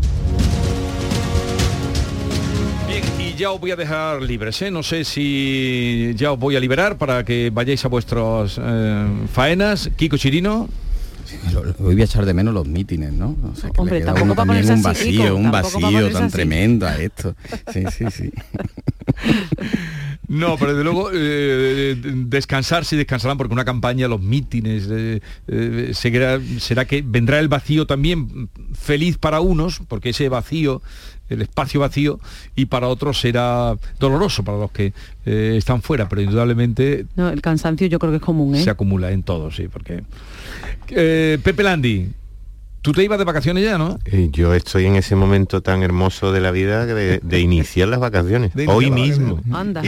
[3.36, 4.70] Ya os voy a dejar libres, ¿eh?
[4.70, 9.90] No sé si ya os voy a liberar para que vayáis a vuestras eh, faenas.
[9.96, 10.68] Kiko Chirino.
[11.54, 13.36] hoy voy a echar de menos los mítines, ¿no?
[13.52, 17.36] O sea, Hombre, tampoco para un vacío, un vacío tan tremendo a esto.
[17.72, 18.32] Sí, sí, sí.
[20.28, 25.90] No, pero desde luego eh, descansar sí descansarán porque una campaña, los mítines, eh, eh,
[25.92, 30.82] será que vendrá el vacío también feliz para unos, porque ese vacío
[31.28, 32.20] el espacio vacío
[32.54, 34.92] y para otros será doloroso para los que
[35.24, 37.06] eh, están fuera, pero indudablemente...
[37.16, 38.62] No, el cansancio yo creo que es común, ¿eh?
[38.62, 40.04] Se acumula en todos, sí, porque...
[40.88, 42.08] Eh, Pepe Landi,
[42.86, 43.98] Tú te ibas de vacaciones ya, ¿no?
[44.04, 48.52] Eh, yo estoy en ese momento tan hermoso de la vida de, iniciar las vacaciones.
[48.68, 49.40] Hoy mismo.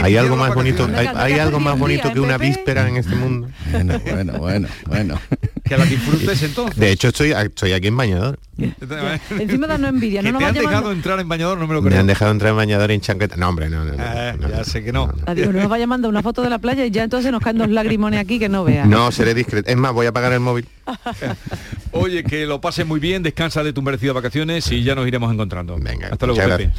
[0.02, 3.46] Hay algo más bonito, hay, algo más bonito que una víspera en este mundo.
[3.70, 5.20] Bueno, bueno, bueno, bueno.
[5.62, 6.76] Que la disfrutes entonces.
[6.76, 8.40] De hecho, estoy, estoy aquí en bañador.
[8.58, 10.22] Encima da no envidia.
[10.22, 11.92] No te han dejado entrar en bañador, no me lo creo.
[11.92, 13.36] Me han dejado entrar en bañador en chanqueta.
[13.36, 13.92] No, hombre, no, no.
[13.96, 15.12] Eh, ya sé que no.
[15.26, 17.68] Adiós, nos va llamando una foto de la playa y ya entonces nos caen dos
[17.68, 18.90] lagrimones aquí que no vean.
[18.90, 19.70] No, seré discreto.
[19.70, 20.66] Es más, voy a apagar el móvil.
[21.92, 25.32] Oye, que lo pases muy bien, descansa de tu merecidas vacaciones y ya nos iremos
[25.32, 25.76] encontrando.
[25.78, 26.70] Venga, hasta luego, Pepe.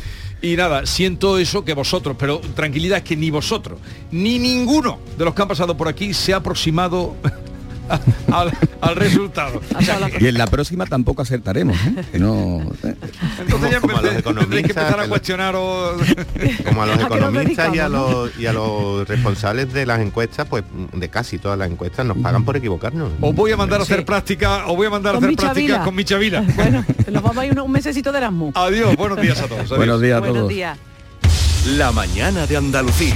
[0.42, 3.80] Y nada, siento eso que vosotros, pero tranquilidad es que ni vosotros,
[4.12, 7.16] ni ninguno de los que han pasado por aquí se ha aproximado
[8.82, 9.62] al, resultado.
[10.20, 12.20] y en la próxima tampoco acertaremos, ¿eh?
[12.20, 12.62] no,
[13.40, 18.38] Entonces ya como a los economistas, a cuestionar como a los economistas y, a los,
[18.38, 20.64] y a los responsables de las encuestas, pues
[20.94, 23.12] de casi todas las encuestas nos pagan por equivocarnos.
[23.22, 25.96] Os voy a mandar a hacer práctica, os voy a mandar a hacer práctica con
[25.96, 26.44] mi chavila.
[26.60, 28.54] Bueno, nos vamos a ir un, mesecito de Erasmus.
[28.56, 29.70] Adiós, buenos días a todos.
[29.70, 30.34] Buenos días a todos.
[30.34, 30.78] Buenos días.
[31.78, 33.16] La mañana de Andalucía.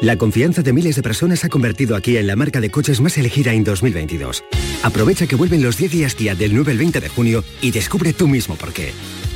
[0.00, 3.18] La confianza de miles de personas ha convertido aquí en la marca de coches más
[3.18, 4.44] elegida en 2022.
[4.82, 8.14] Aprovecha que vuelven los 10 días Kia del 9 al 20 de junio y descubre
[8.14, 8.94] tú mismo por qué.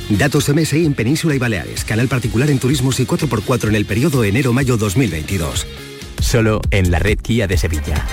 [0.09, 4.23] Datos MSI en Península y Baleares, canal particular en turismos y 4x4 en el periodo
[4.23, 5.67] enero-mayo 2022.
[6.19, 8.03] Solo en la red Kia de Sevilla.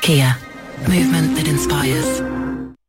[0.00, 0.38] Kia.
[0.86, 2.22] Movement that inspires.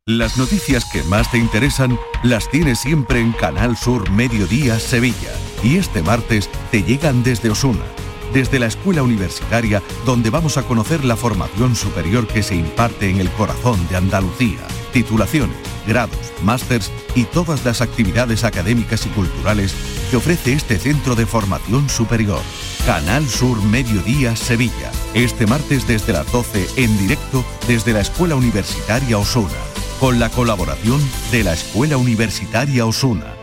[0.06, 5.32] Las noticias que más te interesan las tienes siempre en Canal Sur Mediodía Sevilla.
[5.64, 7.93] Y este martes te llegan desde Osuna
[8.34, 13.20] desde la escuela universitaria donde vamos a conocer la formación superior que se imparte en
[13.20, 14.58] el corazón de Andalucía
[14.94, 15.56] titulaciones,
[15.86, 19.74] grados, másters y todas las actividades académicas y culturales
[20.08, 22.40] que ofrece este centro de formación superior.
[22.86, 24.92] Canal Sur Mediodía Sevilla.
[25.12, 29.50] Este martes desde las 12 en directo desde la Escuela Universitaria Osuna,
[29.98, 31.00] con la colaboración
[31.32, 33.34] de la Escuela Universitaria Osuna.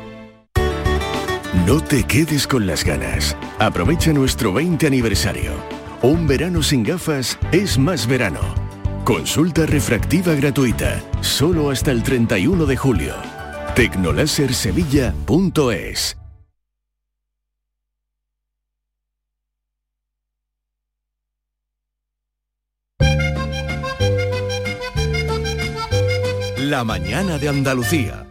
[1.67, 3.35] No te quedes con las ganas.
[3.61, 5.51] Aprovecha nuestro 20 aniversario.
[6.01, 8.39] Un verano sin gafas es más verano.
[9.03, 13.13] Consulta refractiva gratuita, solo hasta el 31 de julio.
[13.75, 16.17] Tecnolasersevilla.es
[26.57, 28.30] La mañana de Andalucía.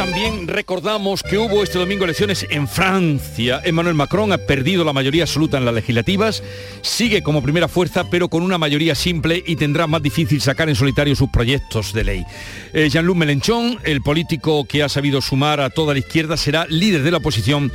[0.00, 3.60] También recordamos que hubo este domingo elecciones en Francia.
[3.62, 6.42] Emmanuel Macron ha perdido la mayoría absoluta en las legislativas,
[6.80, 10.74] sigue como primera fuerza, pero con una mayoría simple y tendrá más difícil sacar en
[10.74, 12.24] solitario sus proyectos de ley.
[12.72, 17.02] Eh, Jean-Luc Mélenchon, el político que ha sabido sumar a toda la izquierda, será líder
[17.02, 17.70] de la oposición.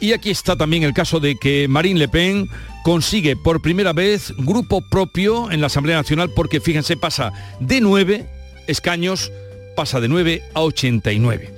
[0.00, 2.46] Y aquí está también el caso de que Marine Le Pen
[2.84, 8.26] consigue por primera vez grupo propio en la Asamblea Nacional porque fíjense pasa de nueve
[8.66, 9.32] escaños
[9.80, 11.54] pasa de 9 a 89.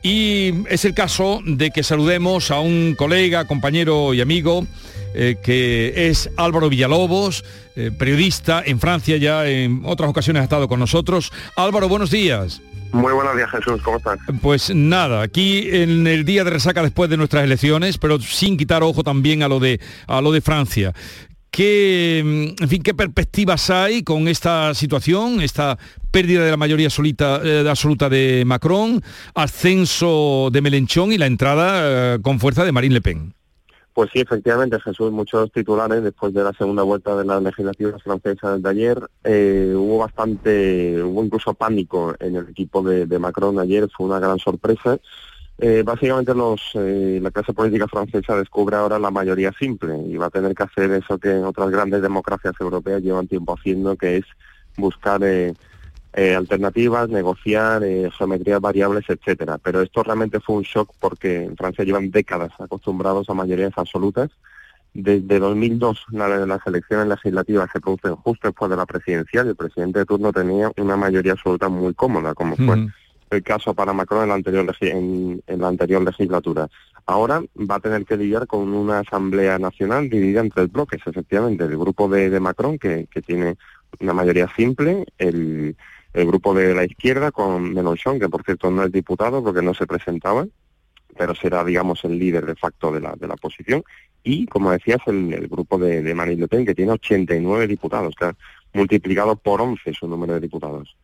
[0.00, 4.64] Y es el caso de que saludemos a un colega, compañero y amigo,
[5.12, 7.44] eh, que es Álvaro Villalobos,
[7.74, 11.32] eh, periodista en Francia, ya en otras ocasiones ha estado con nosotros.
[11.56, 12.62] Álvaro, buenos días.
[12.92, 13.82] Muy buenos días, Jesús.
[13.82, 14.20] ¿Cómo estás?
[14.40, 18.84] Pues nada, aquí en el día de resaca después de nuestras elecciones, pero sin quitar
[18.84, 20.92] ojo también a lo de, a lo de Francia.
[21.54, 25.78] ¿Qué, en fin, ¿Qué perspectivas hay con esta situación, esta
[26.10, 29.00] pérdida de la mayoría absoluta, eh, absoluta de Macron,
[29.36, 33.34] ascenso de Melenchón y la entrada eh, con fuerza de Marine Le Pen?
[33.92, 38.60] Pues sí, efectivamente, Jesús, muchos titulares después de la segunda vuelta de las legislativas francesas
[38.60, 38.98] de ayer.
[39.22, 44.40] Eh, hubo bastante, hubo incluso pánico en el equipo de Macron ayer, fue una gran
[44.40, 44.98] sorpresa.
[45.58, 50.26] Eh, básicamente los, eh, la clase política francesa descubre ahora la mayoría simple y va
[50.26, 54.24] a tener que hacer eso que otras grandes democracias europeas llevan tiempo haciendo, que es
[54.76, 55.54] buscar eh,
[56.12, 57.82] alternativas, negociar,
[58.16, 59.58] geometrías variables, etcétera.
[59.58, 64.30] Pero esto realmente fue un shock porque en Francia llevan décadas acostumbrados a mayorías absolutas.
[64.92, 69.56] Desde 2002 la, las elecciones legislativas se producen justo después de la presidencial y el
[69.56, 72.86] presidente de turno tenía una mayoría absoluta muy cómoda, como fue
[73.34, 76.68] el caso para Macron en la anterior, en, la anterior legislatura.
[77.06, 81.64] Ahora va a tener que lidiar con una Asamblea Nacional dividida en tres bloques, efectivamente.
[81.64, 83.56] El grupo de, Macron, que, tiene
[84.00, 85.76] una mayoría simple, el,
[86.14, 89.86] grupo de la izquierda con Mélenchon, que por cierto no es diputado porque no se
[89.86, 90.46] presentaba,
[91.16, 93.84] pero será, digamos, el líder de facto de la, de la oposición.
[94.22, 98.24] Y, como decías, el, grupo de, de Marine Le Pen, que tiene 89 diputados, que
[98.24, 98.36] ha
[98.72, 100.96] multiplicado por 11 su número de diputados.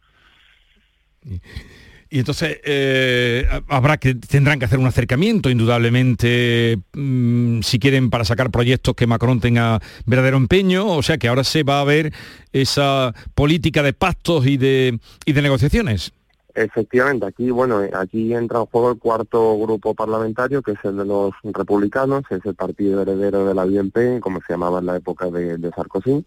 [2.13, 8.25] Y entonces eh, habrá que tendrán que hacer un acercamiento, indudablemente, mm, si quieren para
[8.25, 10.89] sacar proyectos que Macron tenga verdadero empeño.
[10.89, 12.13] O sea que ahora se va a ver
[12.53, 16.13] esa política de pactos y de, y de negociaciones.
[16.53, 21.05] Efectivamente, aquí bueno, aquí entra en juego el cuarto grupo parlamentario, que es el de
[21.05, 25.31] los republicanos, es el partido heredero de la BNP, como se llamaba en la época
[25.31, 26.25] de, de Sarkozy.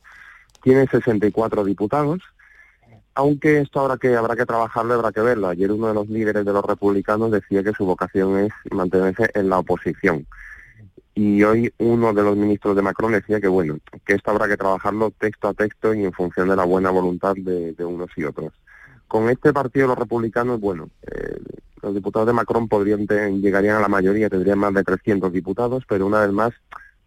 [0.64, 2.22] Tiene 64 diputados
[3.16, 5.48] aunque esto habrá que habrá que trabajarlo, habrá que verlo.
[5.48, 9.50] Ayer uno de los líderes de los republicanos decía que su vocación es mantenerse en
[9.50, 10.26] la oposición.
[11.16, 14.58] Y hoy uno de los ministros de Macron decía que bueno, que esto habrá que
[14.58, 18.52] trabajarlo texto a texto y en función de la buena voluntad de, unos y otros.
[19.08, 21.38] Con este partido los republicanos, bueno, eh,
[21.84, 26.08] los diputados de Macron podrían llegarían a la mayoría, tendrían más de 300 diputados, pero
[26.08, 26.54] una vez más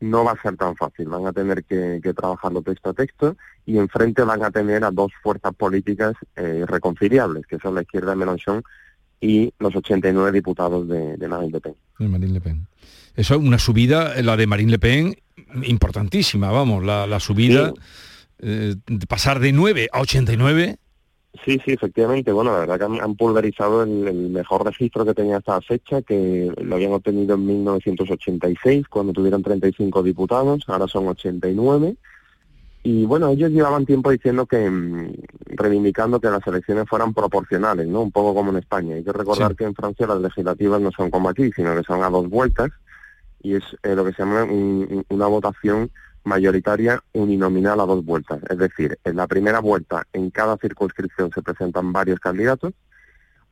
[0.01, 1.09] no va a ser tan fácil.
[1.09, 5.13] Van a tener que, trabajarlo texto a texto y enfrente van a tener a dos
[5.23, 8.63] fuerzas políticas eh, reconciliables, que son la izquierda de Mélenchon
[9.21, 11.75] y los 89 diputados de, de Marine Le Pen.
[11.99, 12.67] Marine Le Pen.
[13.15, 15.17] Eso es una subida, la de Marine Le Pen,
[15.63, 17.73] importantísima, vamos, la, subida,
[18.39, 20.77] eh, de pasar de 9 a 89
[21.45, 22.33] Sí, sí, efectivamente.
[22.33, 26.53] Bueno, la verdad que han, pulverizado el, mejor registro que tenía hasta la fecha, que
[26.63, 31.97] lo habían obtenido en 1986, cuando tuvieron 35 diputados, ahora son 89.
[32.85, 35.13] Y bueno, ellos llevaban tiempo diciendo que, mm,
[35.49, 38.03] reivindicando que las elecciones fueran proporcionales, ¿no?
[38.03, 38.95] Un poco como en España.
[38.95, 42.05] Hay que recordar que en Francia las legislativas no son como aquí, sino que son
[42.05, 42.71] a dos vueltas,
[43.43, 44.45] y es eh, lo que se llama
[45.09, 45.91] una votación
[46.27, 48.41] mayoritaria uninominal a dos vueltas.
[48.51, 52.75] Es decir, en la primera vuelta en cada circunscripción se presentan varios candidatos.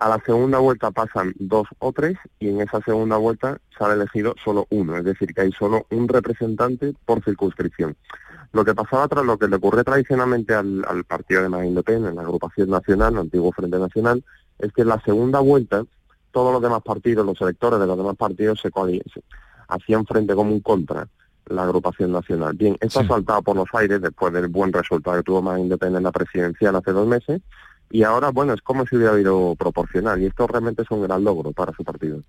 [0.00, 4.34] A la segunda vuelta pasan dos o tres y en esa segunda vuelta sale elegido
[4.44, 7.96] solo uno, es decir, que hay solo un representante por circunscripción.
[8.52, 12.14] Lo que pasaba tras lo que le ocurre tradicionalmente al, al partido de más independiente,
[12.14, 14.24] la agrupación nacional, el antiguo Frente Nacional,
[14.58, 15.84] es que en la segunda vuelta
[16.32, 18.70] todos los demás partidos, los electores de los demás partidos se
[19.68, 21.08] hacían frente como un contra
[21.46, 22.54] la agrupación nacional.
[22.54, 25.98] Bien, esto ha saltado por los aires después del buen resultado que tuvo más independiente
[25.98, 27.42] en la presidencial hace dos meses
[27.90, 31.22] y ahora, bueno, es como si hubiera habido proporcional y esto realmente es un gran
[31.22, 32.20] logro para su partido.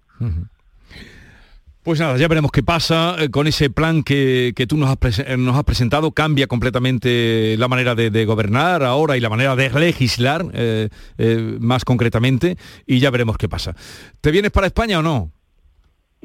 [1.82, 5.20] Pues nada, ya veremos qué pasa eh, con ese plan que, que tú nos has,
[5.20, 6.12] eh, nos has, presentado.
[6.12, 10.90] Cambia completamente la manera de, de, gobernar ahora y la manera de legislar eh,
[11.20, 12.58] eh, más concretamente
[12.88, 13.76] y ya veremos qué pasa.
[14.20, 15.32] ¿Te vienes para España o no?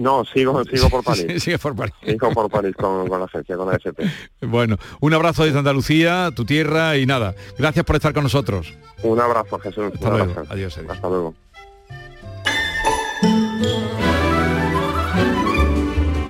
[0.00, 1.42] No, sigo, sigo por París.
[1.42, 1.94] Sigue por París.
[2.02, 4.00] Sigo por París con, con la agencia, con la SP.
[4.40, 7.34] Bueno, un abrazo desde Andalucía, tu tierra y nada.
[7.58, 8.72] Gracias por estar con nosotros.
[9.02, 9.92] Un abrazo, Jesús.
[9.94, 10.32] Hasta luego.
[10.48, 10.90] Adiós, adiós.
[10.90, 11.34] Hasta luego.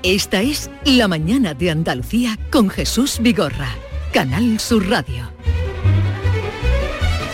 [0.03, 3.69] Esta es La Mañana de Andalucía con Jesús Vigorra,
[4.13, 5.40] Canal Sur Radio.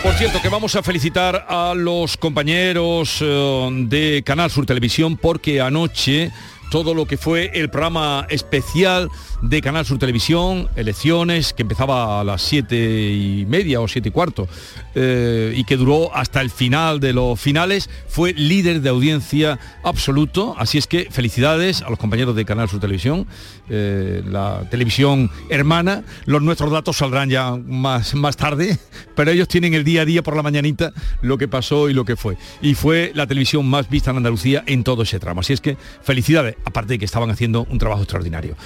[0.02, 5.60] Por cierto, que vamos a felicitar a los compañeros uh, de Canal Sur Televisión porque
[5.60, 6.30] anoche
[6.70, 9.08] todo lo que fue el programa especial
[9.42, 14.12] de Canal Sur Televisión, elecciones, que empezaba a las siete y media o siete y
[14.12, 14.48] cuarto,
[14.94, 20.54] eh, y que duró hasta el final de los finales, fue líder de audiencia absoluto.
[20.58, 23.26] Así es que felicidades a los compañeros de Canal Sur Televisión,
[23.68, 26.02] eh, la televisión hermana.
[26.24, 28.78] Los nuestros datos saldrán ya más, más tarde,
[29.14, 30.92] pero ellos tienen el día a día por la mañanita
[31.22, 32.36] lo que pasó y lo que fue.
[32.62, 35.40] Y fue la televisión más vista en Andalucía en todo ese tramo.
[35.40, 38.56] Así es que felicidades, aparte de que estaban haciendo un trabajo extraordinario.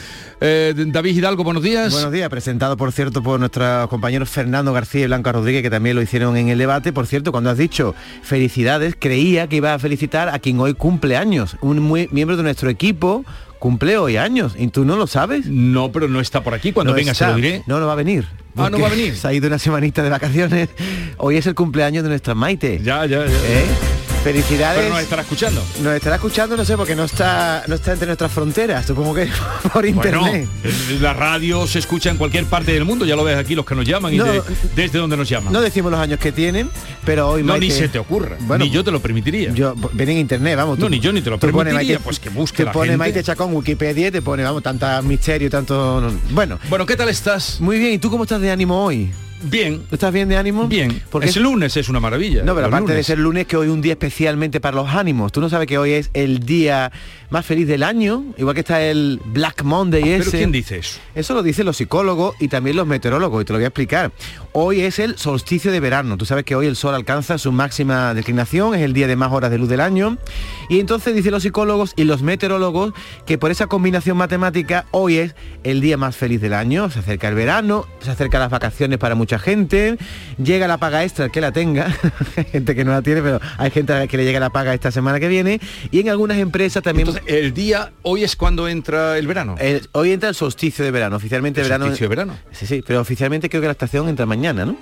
[0.41, 1.93] Eh, David Hidalgo, buenos días.
[1.93, 5.97] Buenos días, presentado por cierto por nuestros compañeros Fernando García y Blanca Rodríguez, que también
[5.97, 6.93] lo hicieron en el debate.
[6.93, 11.16] Por cierto, cuando has dicho felicidades, creía que iba a felicitar a quien hoy cumple
[11.16, 13.24] años, un muy, miembro de nuestro equipo,
[13.61, 15.47] cumple hoy años y tú no lo sabes.
[15.47, 16.72] No, pero no está por aquí.
[16.72, 17.26] Cuando no venga está.
[17.26, 17.62] se lo diré.
[17.66, 18.26] No, no va a venir.
[18.57, 19.16] Ah, no va a venir.
[19.16, 20.70] Se ha ido una semanita de vacaciones.
[21.18, 22.80] Hoy es el cumpleaños de nuestra Maite.
[22.82, 23.32] Ya, ya, ya.
[23.32, 24.09] ¿Eh?
[24.25, 24.81] Felicidades.
[24.83, 25.64] Pero nos estará escuchando.
[25.83, 29.27] Nos estará escuchando, no sé, porque no está, no está entre nuestras fronteras, supongo que
[29.73, 30.47] por internet.
[30.62, 33.64] Bueno, la radio se escucha en cualquier parte del mundo, ya lo ves aquí los
[33.64, 34.43] que nos llaman No, y de-
[34.77, 35.53] desde donde nos llaman.
[35.55, 36.68] No decimos los años que tienen,
[37.07, 38.37] pero hoy No, Maite- ni se te ocurra.
[38.41, 39.53] Bueno, ni yo te lo permitiría.
[39.55, 40.79] Yo, ven en internet, vamos.
[40.79, 42.89] No, ni yo ni te lo tú permitiría, Maite- pues que busque Te la pone
[42.89, 42.99] gente.
[42.99, 46.12] Maite Chacón Wikipedia y te pone, vamos, tanta misterio, tanto...
[46.31, 46.59] Bueno.
[46.68, 47.59] Bueno, ¿qué tal estás?
[47.61, 49.11] Muy bien, ¿y tú cómo estás de ánimo hoy?
[49.43, 49.82] Bien.
[49.91, 50.68] ¿Estás bien de ánimo?
[50.68, 51.03] Bien.
[51.11, 52.43] Porque es lunes, es una maravilla.
[52.43, 53.07] No, pero aparte de lunes.
[53.07, 55.32] ser lunes, que hoy es un día especialmente para los ánimos.
[55.32, 56.93] Tú no sabes que hoy es el día
[57.30, 60.30] más feliz del año, igual que está el Black Monday ese.
[60.30, 61.01] ¿Pero quién dice eso?
[61.14, 64.12] Eso lo dicen los psicólogos y también los meteorólogos, y te lo voy a explicar.
[64.53, 66.16] Hoy es el solsticio de verano.
[66.16, 69.32] Tú sabes que hoy el sol alcanza su máxima declinación, es el día de más
[69.32, 70.18] horas de luz del año.
[70.68, 72.93] Y entonces dicen los psicólogos y los meteorólogos
[73.26, 76.91] que por esa combinación matemática hoy es el día más feliz del año.
[76.91, 79.97] Se acerca el verano, se acercan las vacaciones para mucha gente,
[80.43, 81.89] llega la paga extra el que la tenga,
[82.51, 84.74] gente que no la tiene, pero hay gente a la que le llega la paga
[84.74, 85.61] esta semana que viene.
[85.93, 87.07] Y en algunas empresas también...
[87.07, 89.55] Entonces, el día, hoy es cuando entra el verano.
[89.61, 91.85] El- hoy entra el solsticio de verano, oficialmente ¿El verano.
[91.85, 92.37] solsticio de verano?
[92.51, 94.76] Sí, sí, pero oficialmente creo que la estación entra mañana, ¿no?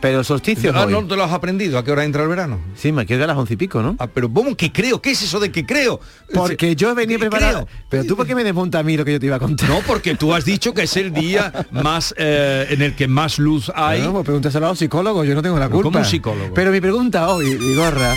[0.00, 0.86] Pero el solsticio Ah.
[0.86, 1.78] ¿no te lo has aprendido?
[1.78, 2.60] ¿A qué hora entra el verano?
[2.76, 3.96] Sí, me creo que a las once y pico, ¿no?
[3.98, 5.00] Ah, pero ¿cómo que creo?
[5.00, 5.98] ¿Qué es eso de que creo?
[6.34, 7.66] Porque yo venía ¿Qué preparado.
[7.88, 9.68] Pero tú por qué me desmontas a mí lo que yo te iba a contar.
[9.68, 13.38] No, porque tú has dicho que es el día más eh, en el que más
[13.38, 14.02] luz hay.
[14.02, 15.84] No, pues pregúntaselo a los psicólogos, yo no tengo la culpa.
[15.84, 16.52] ¿cómo un psicólogo?
[16.54, 18.14] Pero mi pregunta hoy, Vigorra,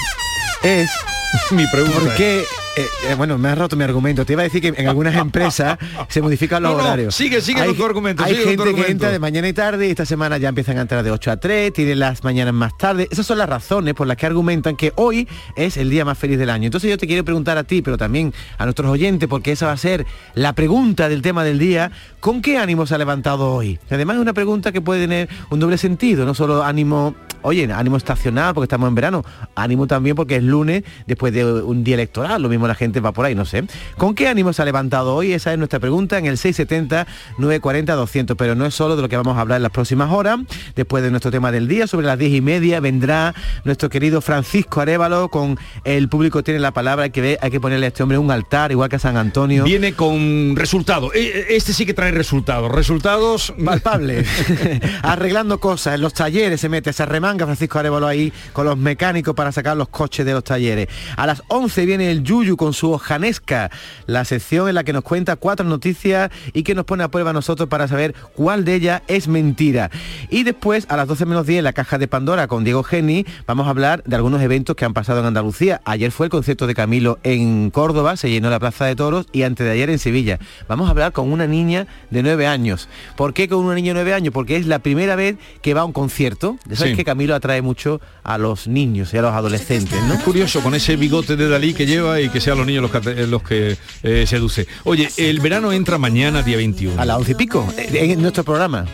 [0.63, 0.89] es...
[1.51, 2.43] Mi pregunta ¿Por es- qué?
[2.77, 4.23] Eh, eh, bueno, me has roto mi argumento.
[4.23, 5.77] Te iba a decir que en algunas empresas
[6.09, 7.15] se modifican los No, no, horarios.
[7.15, 9.89] sigue, sigue hay, con tu argumento, Hay gente que entra de mañana y tarde y
[9.89, 13.07] esta semana ya empiezan a entrar de 8 a 3, tienen las mañanas más tarde.
[13.09, 16.37] Esas son las razones por las que argumentan que hoy es el día más feliz
[16.37, 16.65] del año.
[16.67, 19.71] Entonces yo te quiero preguntar a ti, pero también a nuestros oyentes, porque esa va
[19.71, 20.05] a ser
[20.35, 23.79] la pregunta del tema del día, ¿con qué ánimo se ha levantado hoy?
[23.89, 27.97] Además es una pregunta que puede tener un doble sentido, no solo ánimo, oye, ánimo
[27.97, 29.25] estacional porque estamos en verano,
[29.55, 33.11] ánimo también porque es lunes después de un día electoral, lo mismo la gente va
[33.11, 33.63] por ahí, no sé.
[33.97, 35.33] ¿Con qué ánimo se ha levantado hoy?
[35.33, 37.07] Esa es nuestra pregunta en el 670
[37.37, 40.11] 940 200, pero no es solo de lo que vamos a hablar en las próximas
[40.11, 40.39] horas.
[40.75, 44.81] Después de nuestro tema del día, sobre las 10 y media, vendrá nuestro querido Francisco
[44.81, 48.03] Arevalo con el público tiene la palabra, hay que, ver, hay que ponerle a este
[48.03, 49.63] hombre un altar, igual que a San Antonio.
[49.63, 51.11] Viene con resultados.
[51.15, 52.71] Eh, Este sí que trae resultados.
[52.71, 54.27] Resultados palpables.
[55.03, 55.95] Arreglando cosas.
[55.95, 59.77] En los talleres se mete, se remanga Francisco Arevalo ahí con los mecánicos para sacar
[59.77, 60.87] los coches de los talleres.
[61.15, 63.71] A las 11 viene el Yuyu con su Ojanesca,
[64.05, 67.29] la sección en la que nos cuenta cuatro noticias y que nos pone a prueba
[67.29, 69.89] a nosotros para saber cuál de ellas es mentira.
[70.29, 73.67] Y después, a las 12 menos 10, la caja de Pandora con Diego Geni, vamos
[73.67, 75.81] a hablar de algunos eventos que han pasado en Andalucía.
[75.85, 79.43] Ayer fue el concierto de Camilo en Córdoba, se llenó la Plaza de Toros y
[79.43, 80.39] antes de ayer en Sevilla.
[80.67, 82.89] Vamos a hablar con una niña de 9 años.
[83.15, 84.33] ¿Por qué con una niña de 9 años?
[84.33, 86.57] Porque es la primera vez que va a un concierto.
[86.65, 86.97] Ya sabes Sí.
[86.97, 90.13] que Camilo atrae mucho a los niños y a los adolescentes, ¿no?
[90.15, 92.91] Es curioso con ese bigote de Dalí que lleva y que sean los niños los
[93.03, 94.67] que, los que eh, seduce.
[94.85, 97.01] Oye, el verano entra mañana día 21.
[97.01, 98.85] A las 11 y pico, eh, en nuestro programa.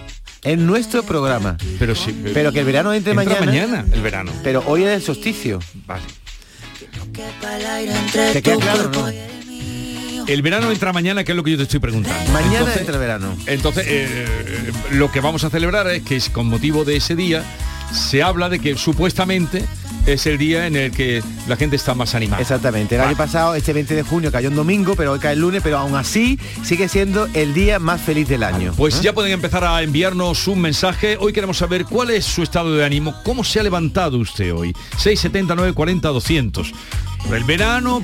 [0.42, 1.56] En nuestro programa.
[1.78, 2.10] Pero sí.
[2.10, 3.46] eh, Pero que el verano entre entra mañana.
[3.46, 4.32] mañana el verano.
[4.44, 5.60] Pero hoy es el solsticio.
[5.86, 6.02] Vale.
[8.34, 9.08] ¿Te queda claro, no?
[10.26, 12.32] El verano entra mañana, que es lo que yo te estoy preguntando.
[12.32, 13.38] Mañana Entonces- entra el verano.
[13.46, 14.26] Entonces, eh,
[14.94, 17.44] lo que vamos a celebrar es que es con motivo de ese día
[17.94, 19.64] se habla de que supuestamente
[20.06, 22.42] es el día en el que la gente está más animada.
[22.42, 22.96] Exactamente.
[22.96, 25.62] El año pasado, este 20 de junio, cayó un domingo, pero hoy cae el lunes,
[25.64, 28.74] pero aún así sigue siendo el día más feliz del año.
[28.76, 29.04] Pues ¿Eh?
[29.04, 31.18] ya pueden empezar a enviarnos un mensaje.
[31.20, 34.74] Hoy queremos saber cuál es su estado de ánimo, cómo se ha levantado usted hoy.
[34.98, 36.74] 670 940 200.
[37.26, 38.04] Por el verano,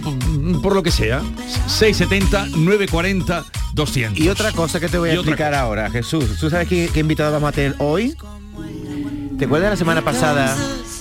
[0.61, 1.21] por, lo que sea.
[1.67, 4.19] 670 940 200.
[4.19, 6.37] Y otra cosa que te voy a explicar ahora, Jesús.
[6.39, 8.15] ¿Tú sabes qué, qué invitado vamos a tener hoy?
[9.39, 10.55] ¿Te acuerdas la semana pasada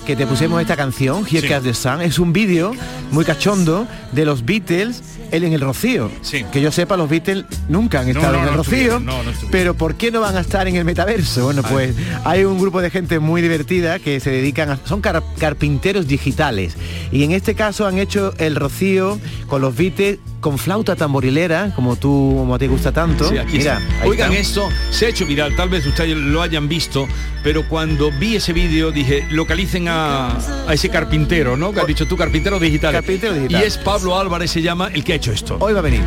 [0.06, 1.48] que te pusimos esta canción, Here Sí.
[1.48, 2.00] Comes the Sun?
[2.00, 2.72] Es un vídeo
[3.10, 6.10] muy cachondo de los Beatles él en el Rocío.
[6.22, 6.44] Sí.
[6.52, 9.02] Que yo sepa, los Beatles nunca han estado no, en el no Rocío.
[9.50, 11.44] pero ¿por qué no van a estar en el metaverso?
[11.44, 14.78] Bueno, pues hay un grupo de gente muy divertida que se dedican a...
[14.86, 16.76] Son car- carpinteros digitales.
[17.12, 19.18] Y en este caso han hecho el Rocío
[19.48, 23.28] con los Beatles con flauta tamborilera, como tú, como a ti gusta tanto.
[23.28, 24.02] Sí, aquí Mira, está.
[24.02, 24.40] ahí Oigan está.
[24.62, 27.06] esto, se ha hecho viral, tal vez ustedes lo hayan visto,
[27.42, 30.36] pero cuando vi ese vídeo dije, localicen a,
[30.66, 31.72] a ese carpintero, ¿no?
[31.72, 32.92] Que has dicho tú, carpintero digital.
[32.92, 33.62] Carpintero digital.
[33.62, 35.56] Y es Pablo Álvarez, se llama, el que ha hecho esto.
[35.60, 36.02] Hoy va a venir.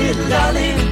[0.00, 0.87] It's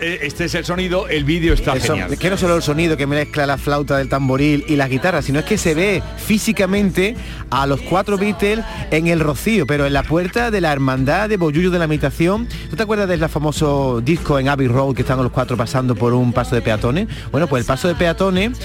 [0.00, 2.12] Este es el sonido, el vídeo está Eso, genial.
[2.12, 5.22] es que no solo el sonido que mezcla la flauta del tamboril y la guitarra,
[5.22, 7.16] sino es que se ve físicamente
[7.50, 11.36] a los cuatro Beatles en el Rocío, pero en la puerta de la hermandad de
[11.36, 12.48] Bollullo de la Imitación.
[12.70, 16.12] ¿Tú te acuerdas del famoso disco en Abbey Road que están los cuatro pasando por
[16.12, 17.08] un paso de peatones?
[17.30, 18.58] Bueno, pues el paso de peatones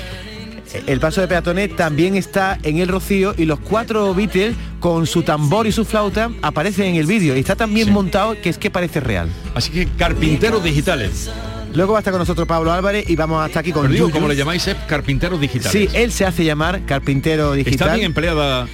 [0.87, 5.23] el paso de peatones también está en el Rocío y los cuatro Beatles con su
[5.23, 8.57] tambor y su flauta aparecen en el vídeo y está tan bien montado que es
[8.57, 9.29] que parece real.
[9.55, 11.29] Así que carpinteros digitales.
[11.73, 14.07] Luego va a estar con nosotros Pablo Álvarez y vamos hasta aquí con Pero digo,
[14.07, 14.13] Yuyu.
[14.15, 15.71] como le llamáis, es carpinteros digitales.
[15.71, 17.73] Sí, él se hace llamar carpintero digital.
[17.87, 18.67] Está bien empleada.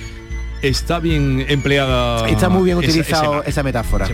[0.61, 2.27] Está bien empleada.
[2.29, 3.43] Está muy bien esa- marco.
[3.45, 4.07] esa metáfora.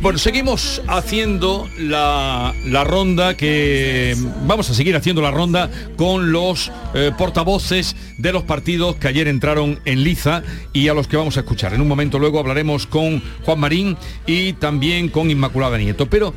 [0.00, 4.16] Bueno, seguimos haciendo la, la ronda que
[4.46, 9.28] vamos a seguir haciendo la ronda con los eh, portavoces de los partidos que ayer
[9.28, 10.42] entraron en liza
[10.72, 11.74] y a los que vamos a escuchar.
[11.74, 16.06] En un momento luego hablaremos con Juan Marín y también con Inmaculada Nieto.
[16.10, 16.34] Pero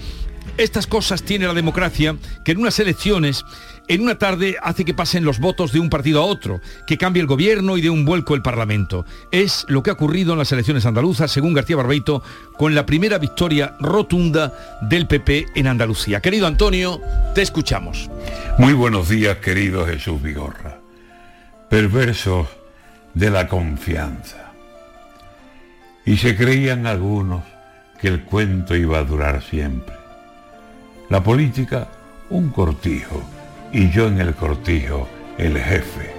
[0.58, 3.45] estas cosas tiene la democracia que en unas elecciones
[3.88, 7.22] en una tarde hace que pasen los votos de un partido a otro, que cambie
[7.22, 9.05] el gobierno y de un vuelco el Parlamento.
[9.32, 12.22] Es lo que ha ocurrido en las elecciones andaluzas, según García Barbeito,
[12.58, 16.22] con la primera victoria rotunda del PP en Andalucía.
[16.22, 17.01] Querido Antonio,
[17.34, 18.10] te escuchamos.
[18.58, 20.80] Muy buenos días, querido Jesús Vigorra.
[21.70, 22.47] Perversos
[23.14, 24.51] de la confianza.
[26.05, 27.43] Y se creían algunos
[27.99, 30.07] que el cuento iba a durar siempre.
[31.10, 31.88] La política,
[32.30, 33.24] un cortijo,
[33.72, 36.14] y yo en el cortijo, el jefe.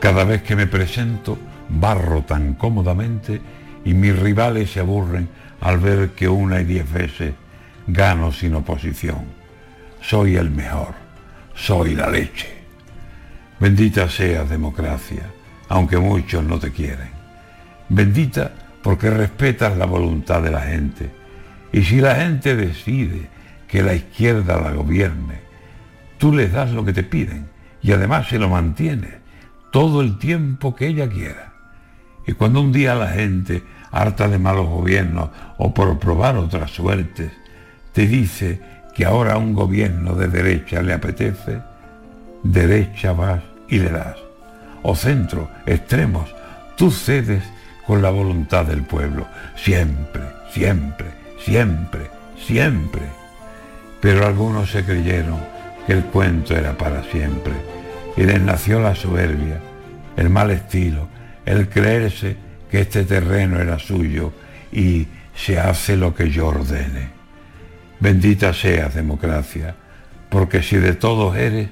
[0.00, 1.36] Cada vez que me presento,
[1.68, 3.40] barro tan cómodamente
[3.84, 5.28] y mis rivales se aburren
[5.60, 7.34] al ver que una y diez veces
[7.88, 9.24] gano sin oposición.
[10.00, 10.94] Soy el mejor,
[11.56, 12.54] soy la leche.
[13.58, 15.24] Bendita seas democracia,
[15.68, 17.10] aunque muchos no te quieren.
[17.88, 21.10] Bendita porque respetas la voluntad de la gente.
[21.72, 23.33] Y si la gente decide
[23.74, 25.40] que la izquierda la gobierne,
[26.18, 27.48] tú les das lo que te piden
[27.82, 29.14] y además se lo mantienes
[29.72, 31.54] todo el tiempo que ella quiera.
[32.24, 37.32] Y cuando un día la gente, harta de malos gobiernos o por probar otras suertes,
[37.92, 38.60] te dice
[38.94, 41.60] que ahora un gobierno de derecha le apetece,
[42.44, 44.18] derecha vas y le das.
[44.84, 46.32] O centro, extremos,
[46.76, 47.42] tú cedes
[47.88, 50.22] con la voluntad del pueblo, siempre,
[50.52, 51.08] siempre,
[51.40, 52.08] siempre,
[52.38, 53.23] siempre.
[54.04, 55.40] Pero algunos se creyeron
[55.86, 57.54] que el cuento era para siempre
[58.18, 59.58] y les nació la soberbia,
[60.18, 61.08] el mal estilo,
[61.46, 62.36] el creerse
[62.70, 64.34] que este terreno era suyo
[64.70, 67.08] y se hace lo que yo ordene.
[67.98, 69.74] Bendita seas, democracia,
[70.28, 71.70] porque si de todos eres,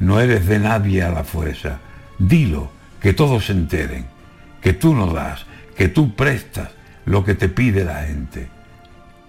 [0.00, 1.78] no eres de nadie a la fuerza.
[2.18, 4.06] Dilo, que todos se enteren,
[4.60, 5.46] que tú no das,
[5.76, 6.70] que tú prestas
[7.04, 8.48] lo que te pide la gente.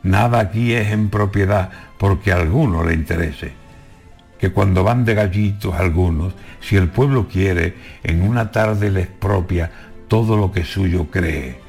[0.02, 1.70] Nada aquí es en propiedad
[2.02, 3.52] porque a alguno le interese.
[4.40, 9.70] Que cuando van de gallitos algunos, si el pueblo quiere, en una tarde les propia
[10.08, 11.60] todo lo que suyo cree.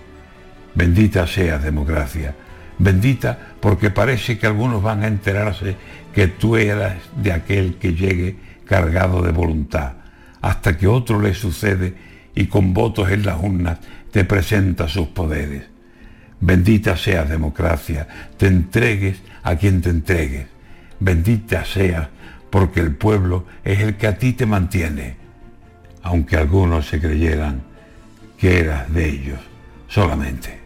[0.74, 2.34] Bendita sea democracia,
[2.78, 5.76] bendita porque parece que algunos van a enterarse
[6.14, 9.96] que tú eras de aquel que llegue cargado de voluntad,
[10.40, 11.92] hasta que otro le sucede
[12.34, 13.80] y con votos en las urnas
[14.10, 15.71] te presenta sus poderes.
[16.42, 20.46] Bendita sea democracia, te entregues a quien te entregues.
[20.98, 22.10] Bendita sea
[22.50, 25.14] porque el pueblo es el que a ti te mantiene,
[26.02, 27.62] aunque algunos se creyeran
[28.36, 29.38] que eras de ellos
[29.86, 30.58] solamente.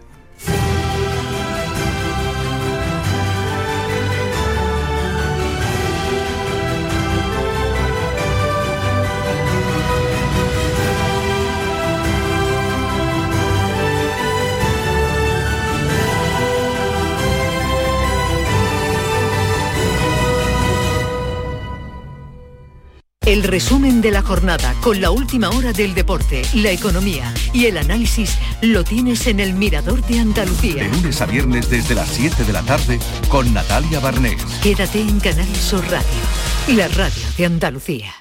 [23.27, 27.77] El resumen de la jornada con la última hora del deporte, la economía y el
[27.77, 30.85] análisis lo tienes en el Mirador de Andalucía.
[30.85, 34.41] De lunes a viernes desde las 7 de la tarde con Natalia Barnés.
[34.63, 38.15] Quédate en Canal Sur Radio, la radio de Andalucía.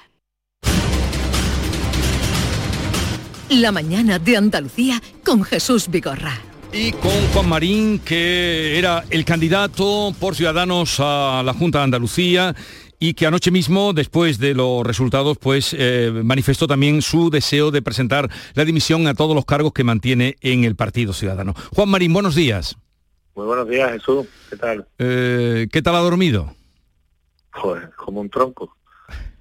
[3.50, 6.36] La mañana de Andalucía con Jesús Vigorra.
[6.72, 12.56] Y con Juan Marín, que era el candidato por Ciudadanos a la Junta de Andalucía
[12.98, 17.82] y que anoche mismo, después de los resultados, pues eh, manifestó también su deseo de
[17.82, 21.54] presentar la dimisión a todos los cargos que mantiene en el Partido Ciudadano.
[21.74, 22.76] Juan Marín, buenos días.
[23.34, 24.26] Muy buenos días, Jesús.
[24.48, 24.86] ¿Qué tal?
[24.98, 26.54] Eh, ¿Qué tal ha dormido?
[27.52, 28.76] Joder, como un tronco.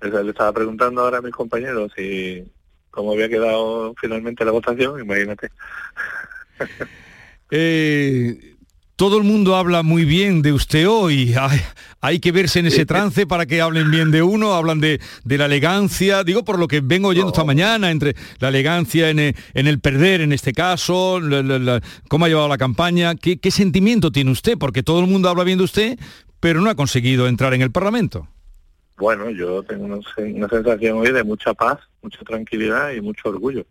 [0.02, 2.44] Le estaba preguntando ahora a mis compañeros si
[2.92, 5.50] cómo había quedado finalmente la votación, imagínate.
[7.52, 8.55] Eh,
[8.96, 11.34] todo el mundo habla muy bien de usted hoy.
[11.38, 11.60] Hay,
[12.02, 14.54] hay que verse en ese trance para que hablen bien de uno.
[14.54, 16.24] Hablan de, de la elegancia.
[16.24, 19.80] Digo por lo que vengo oyendo esta mañana, entre la elegancia en el, en el
[19.80, 23.16] perder, en este caso, la- la- la- cómo ha llevado la campaña.
[23.16, 24.58] ¿Qué, ¿Qué sentimiento tiene usted?
[24.58, 26.00] Porque todo el mundo habla bien de usted,
[26.40, 28.28] pero no ha conseguido entrar en el Parlamento.
[28.98, 33.66] Bueno, yo tengo una sensación hoy de mucha paz, mucha tranquilidad y mucho orgullo.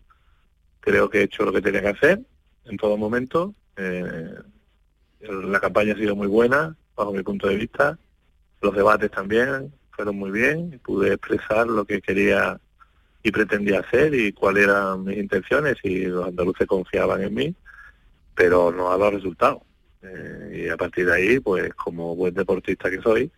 [0.81, 2.21] Creo que he hecho lo que tenía que hacer
[2.65, 3.55] en todo momento.
[3.75, 4.03] Eh,
[5.29, 7.97] la campaña ha sido muy buena, bajo mi punto de vista.
[8.61, 10.79] Los debates también fueron muy bien.
[10.83, 12.59] Pude expresar lo que quería
[13.23, 17.55] y pretendía hacer y cuáles eran mis intenciones y los andaluces confiaban en mí,
[18.35, 19.63] pero no ha dado resultado.
[20.03, 23.31] Eh, y a partir de ahí, pues como buen deportista que soy,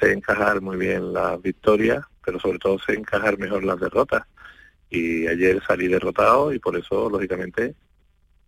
[0.00, 4.24] sé encajar muy bien las victorias, pero sobre todo sé encajar mejor las derrotas.
[4.90, 7.74] Y ayer salí derrotado y por eso, lógicamente,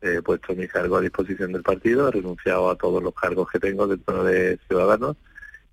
[0.04, 3.58] he puesto mi cargo a disposición del partido, he renunciado a todos los cargos que
[3.58, 5.16] tengo dentro de Ciudadanos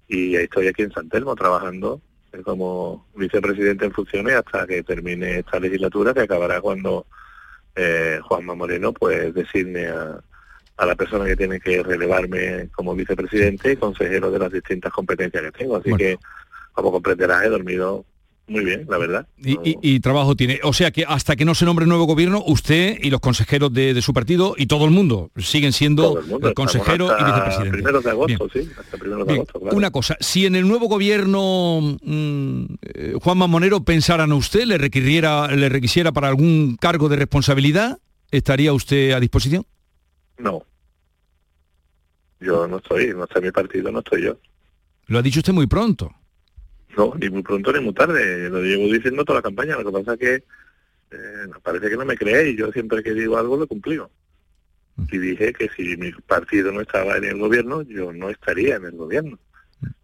[0.07, 2.01] y estoy aquí en San Telmo trabajando
[2.43, 7.05] como vicepresidente en funciones hasta que termine esta legislatura que acabará cuando
[7.75, 10.21] eh, Juanma Moreno pues designe a,
[10.77, 15.43] a la persona que tiene que relevarme como vicepresidente y consejero de las distintas competencias
[15.43, 15.77] que tengo.
[15.77, 16.17] Así que,
[16.71, 18.05] como comprenderás, he dormido
[18.51, 19.27] muy bien, la verdad.
[19.37, 20.59] Y, y- y trabajo tiene.
[20.63, 23.93] O sea que hasta que no se nombre nuevo gobierno, usted y los consejeros de,
[23.93, 27.33] de su partido y todo el mundo siguen siendo mundo, el consejero estamos y hasta
[27.35, 27.71] vicepresidente.
[27.77, 28.65] Primeros de agosto, Bien.
[28.65, 29.77] sí, hasta primeros de Bien, agosto, claro.
[29.77, 34.77] Una cosa, si en el nuevo gobierno mm, eh, Juan Monero pensaran a usted, le
[34.77, 37.99] requiriera, le requisiera para algún cargo de responsabilidad,
[38.31, 39.65] ¿estaría usted a disposición?
[40.37, 40.63] No.
[42.39, 44.37] Yo no estoy, no está mi partido, no estoy yo.
[45.07, 46.11] Lo ha dicho usted muy pronto.
[46.97, 48.49] No, ni muy pronto ni muy tarde.
[48.49, 49.77] Lo llevo diciendo toda la campaña.
[49.77, 50.33] Lo que pasa es que
[51.11, 52.57] eh, parece que no me creéis.
[52.57, 54.09] Yo siempre que digo algo lo cumplido.
[55.09, 58.85] Y dije que si mi partido no estaba en el gobierno, yo no estaría en
[58.85, 59.39] el gobierno.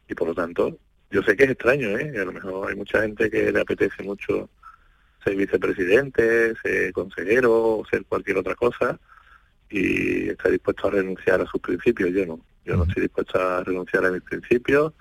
[0.08, 0.78] Y por lo tanto,
[1.12, 2.14] yo sé que es extraño, ¿eh?
[2.20, 4.50] A lo mejor hay mucha gente que le apetece mucho
[5.24, 8.98] ser vicepresidente, ser consejero, ser cualquier otra cosa,
[9.70, 12.12] y está dispuesto a renunciar a sus principios.
[12.12, 12.40] Yo no.
[12.66, 14.94] Yo no estoy dispuesto a renunciar a mis principios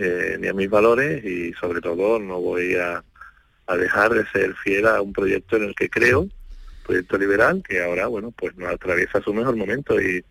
[0.00, 3.02] eh, ni a mis valores y sobre todo no voy a,
[3.66, 6.28] a dejar de ser fiel a un proyecto en el que creo,
[6.86, 10.24] proyecto liberal, que ahora, bueno, pues nos atraviesa su mejor momento y,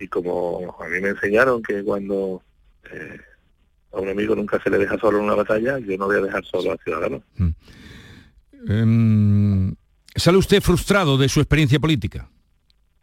[0.00, 2.42] y como a mí me enseñaron que cuando
[2.92, 3.20] eh,
[3.92, 6.22] a un amigo nunca se le deja solo en una batalla, yo no voy a
[6.22, 7.22] dejar solo a Ciudadanos.
[8.68, 9.72] Em,
[10.16, 12.28] ¿Sale usted frustrado de su experiencia política?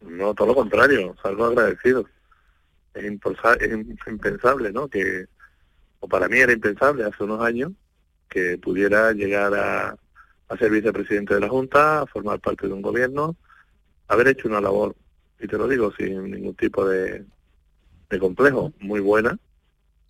[0.02, 2.04] No, todo lo contrario, salgo agradecido.
[2.92, 4.86] Es, impensable, ¿no?
[4.86, 5.24] Que,
[6.08, 7.72] para mí era impensable hace unos años
[8.28, 9.96] que pudiera llegar a,
[10.48, 13.36] a ser vicepresidente de la Junta, a formar parte de un gobierno,
[14.08, 14.94] haber hecho una labor,
[15.40, 17.24] y te lo digo sin ningún tipo de,
[18.10, 19.38] de complejo, muy buena,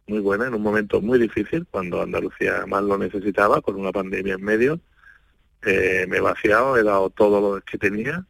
[0.06, 4.34] muy buena, en un momento muy difícil, cuando Andalucía más lo necesitaba, con una pandemia
[4.34, 4.80] en medio.
[5.62, 8.26] Eh, me he vaciado, he dado todo lo que tenía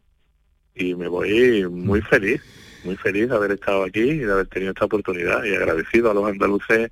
[0.73, 2.41] y me voy muy feliz,
[2.85, 6.13] muy feliz de haber estado aquí y de haber tenido esta oportunidad y agradecido a
[6.13, 6.91] los andaluces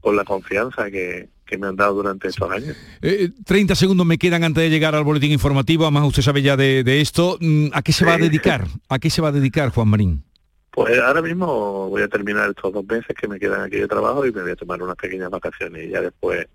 [0.00, 2.76] por la confianza que, que me han dado durante estos años.
[3.02, 6.56] Eh, 30 segundos me quedan antes de llegar al boletín informativo, además usted sabe ya
[6.56, 7.36] de, de esto.
[7.40, 8.66] Mm, ¿A qué se va a dedicar?
[8.88, 10.24] ¿A qué se va a dedicar, Juan Marín?
[10.70, 14.24] Pues ahora mismo voy a terminar estos dos meses que me quedan aquí de trabajo
[14.24, 16.46] y me voy a tomar unas pequeñas vacaciones y ya después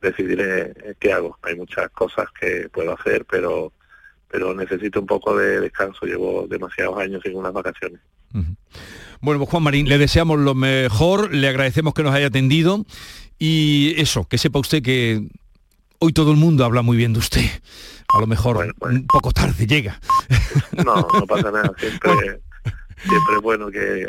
[0.00, 1.38] decidiré eh, qué hago.
[1.42, 3.72] Hay muchas cosas que puedo hacer, pero
[4.30, 6.06] pero necesito un poco de descanso.
[6.06, 8.00] Llevo demasiados años sin unas vacaciones.
[9.20, 12.86] Bueno, pues Juan Marín, le deseamos lo mejor, le agradecemos que nos haya atendido
[13.38, 15.28] y eso, que sepa usted que
[15.98, 17.44] hoy todo el mundo habla muy bien de usted.
[18.14, 20.00] A lo mejor un poco tarde llega.
[20.84, 21.70] No, no pasa nada.
[21.78, 22.10] Siempre,
[23.02, 23.98] siempre es bueno que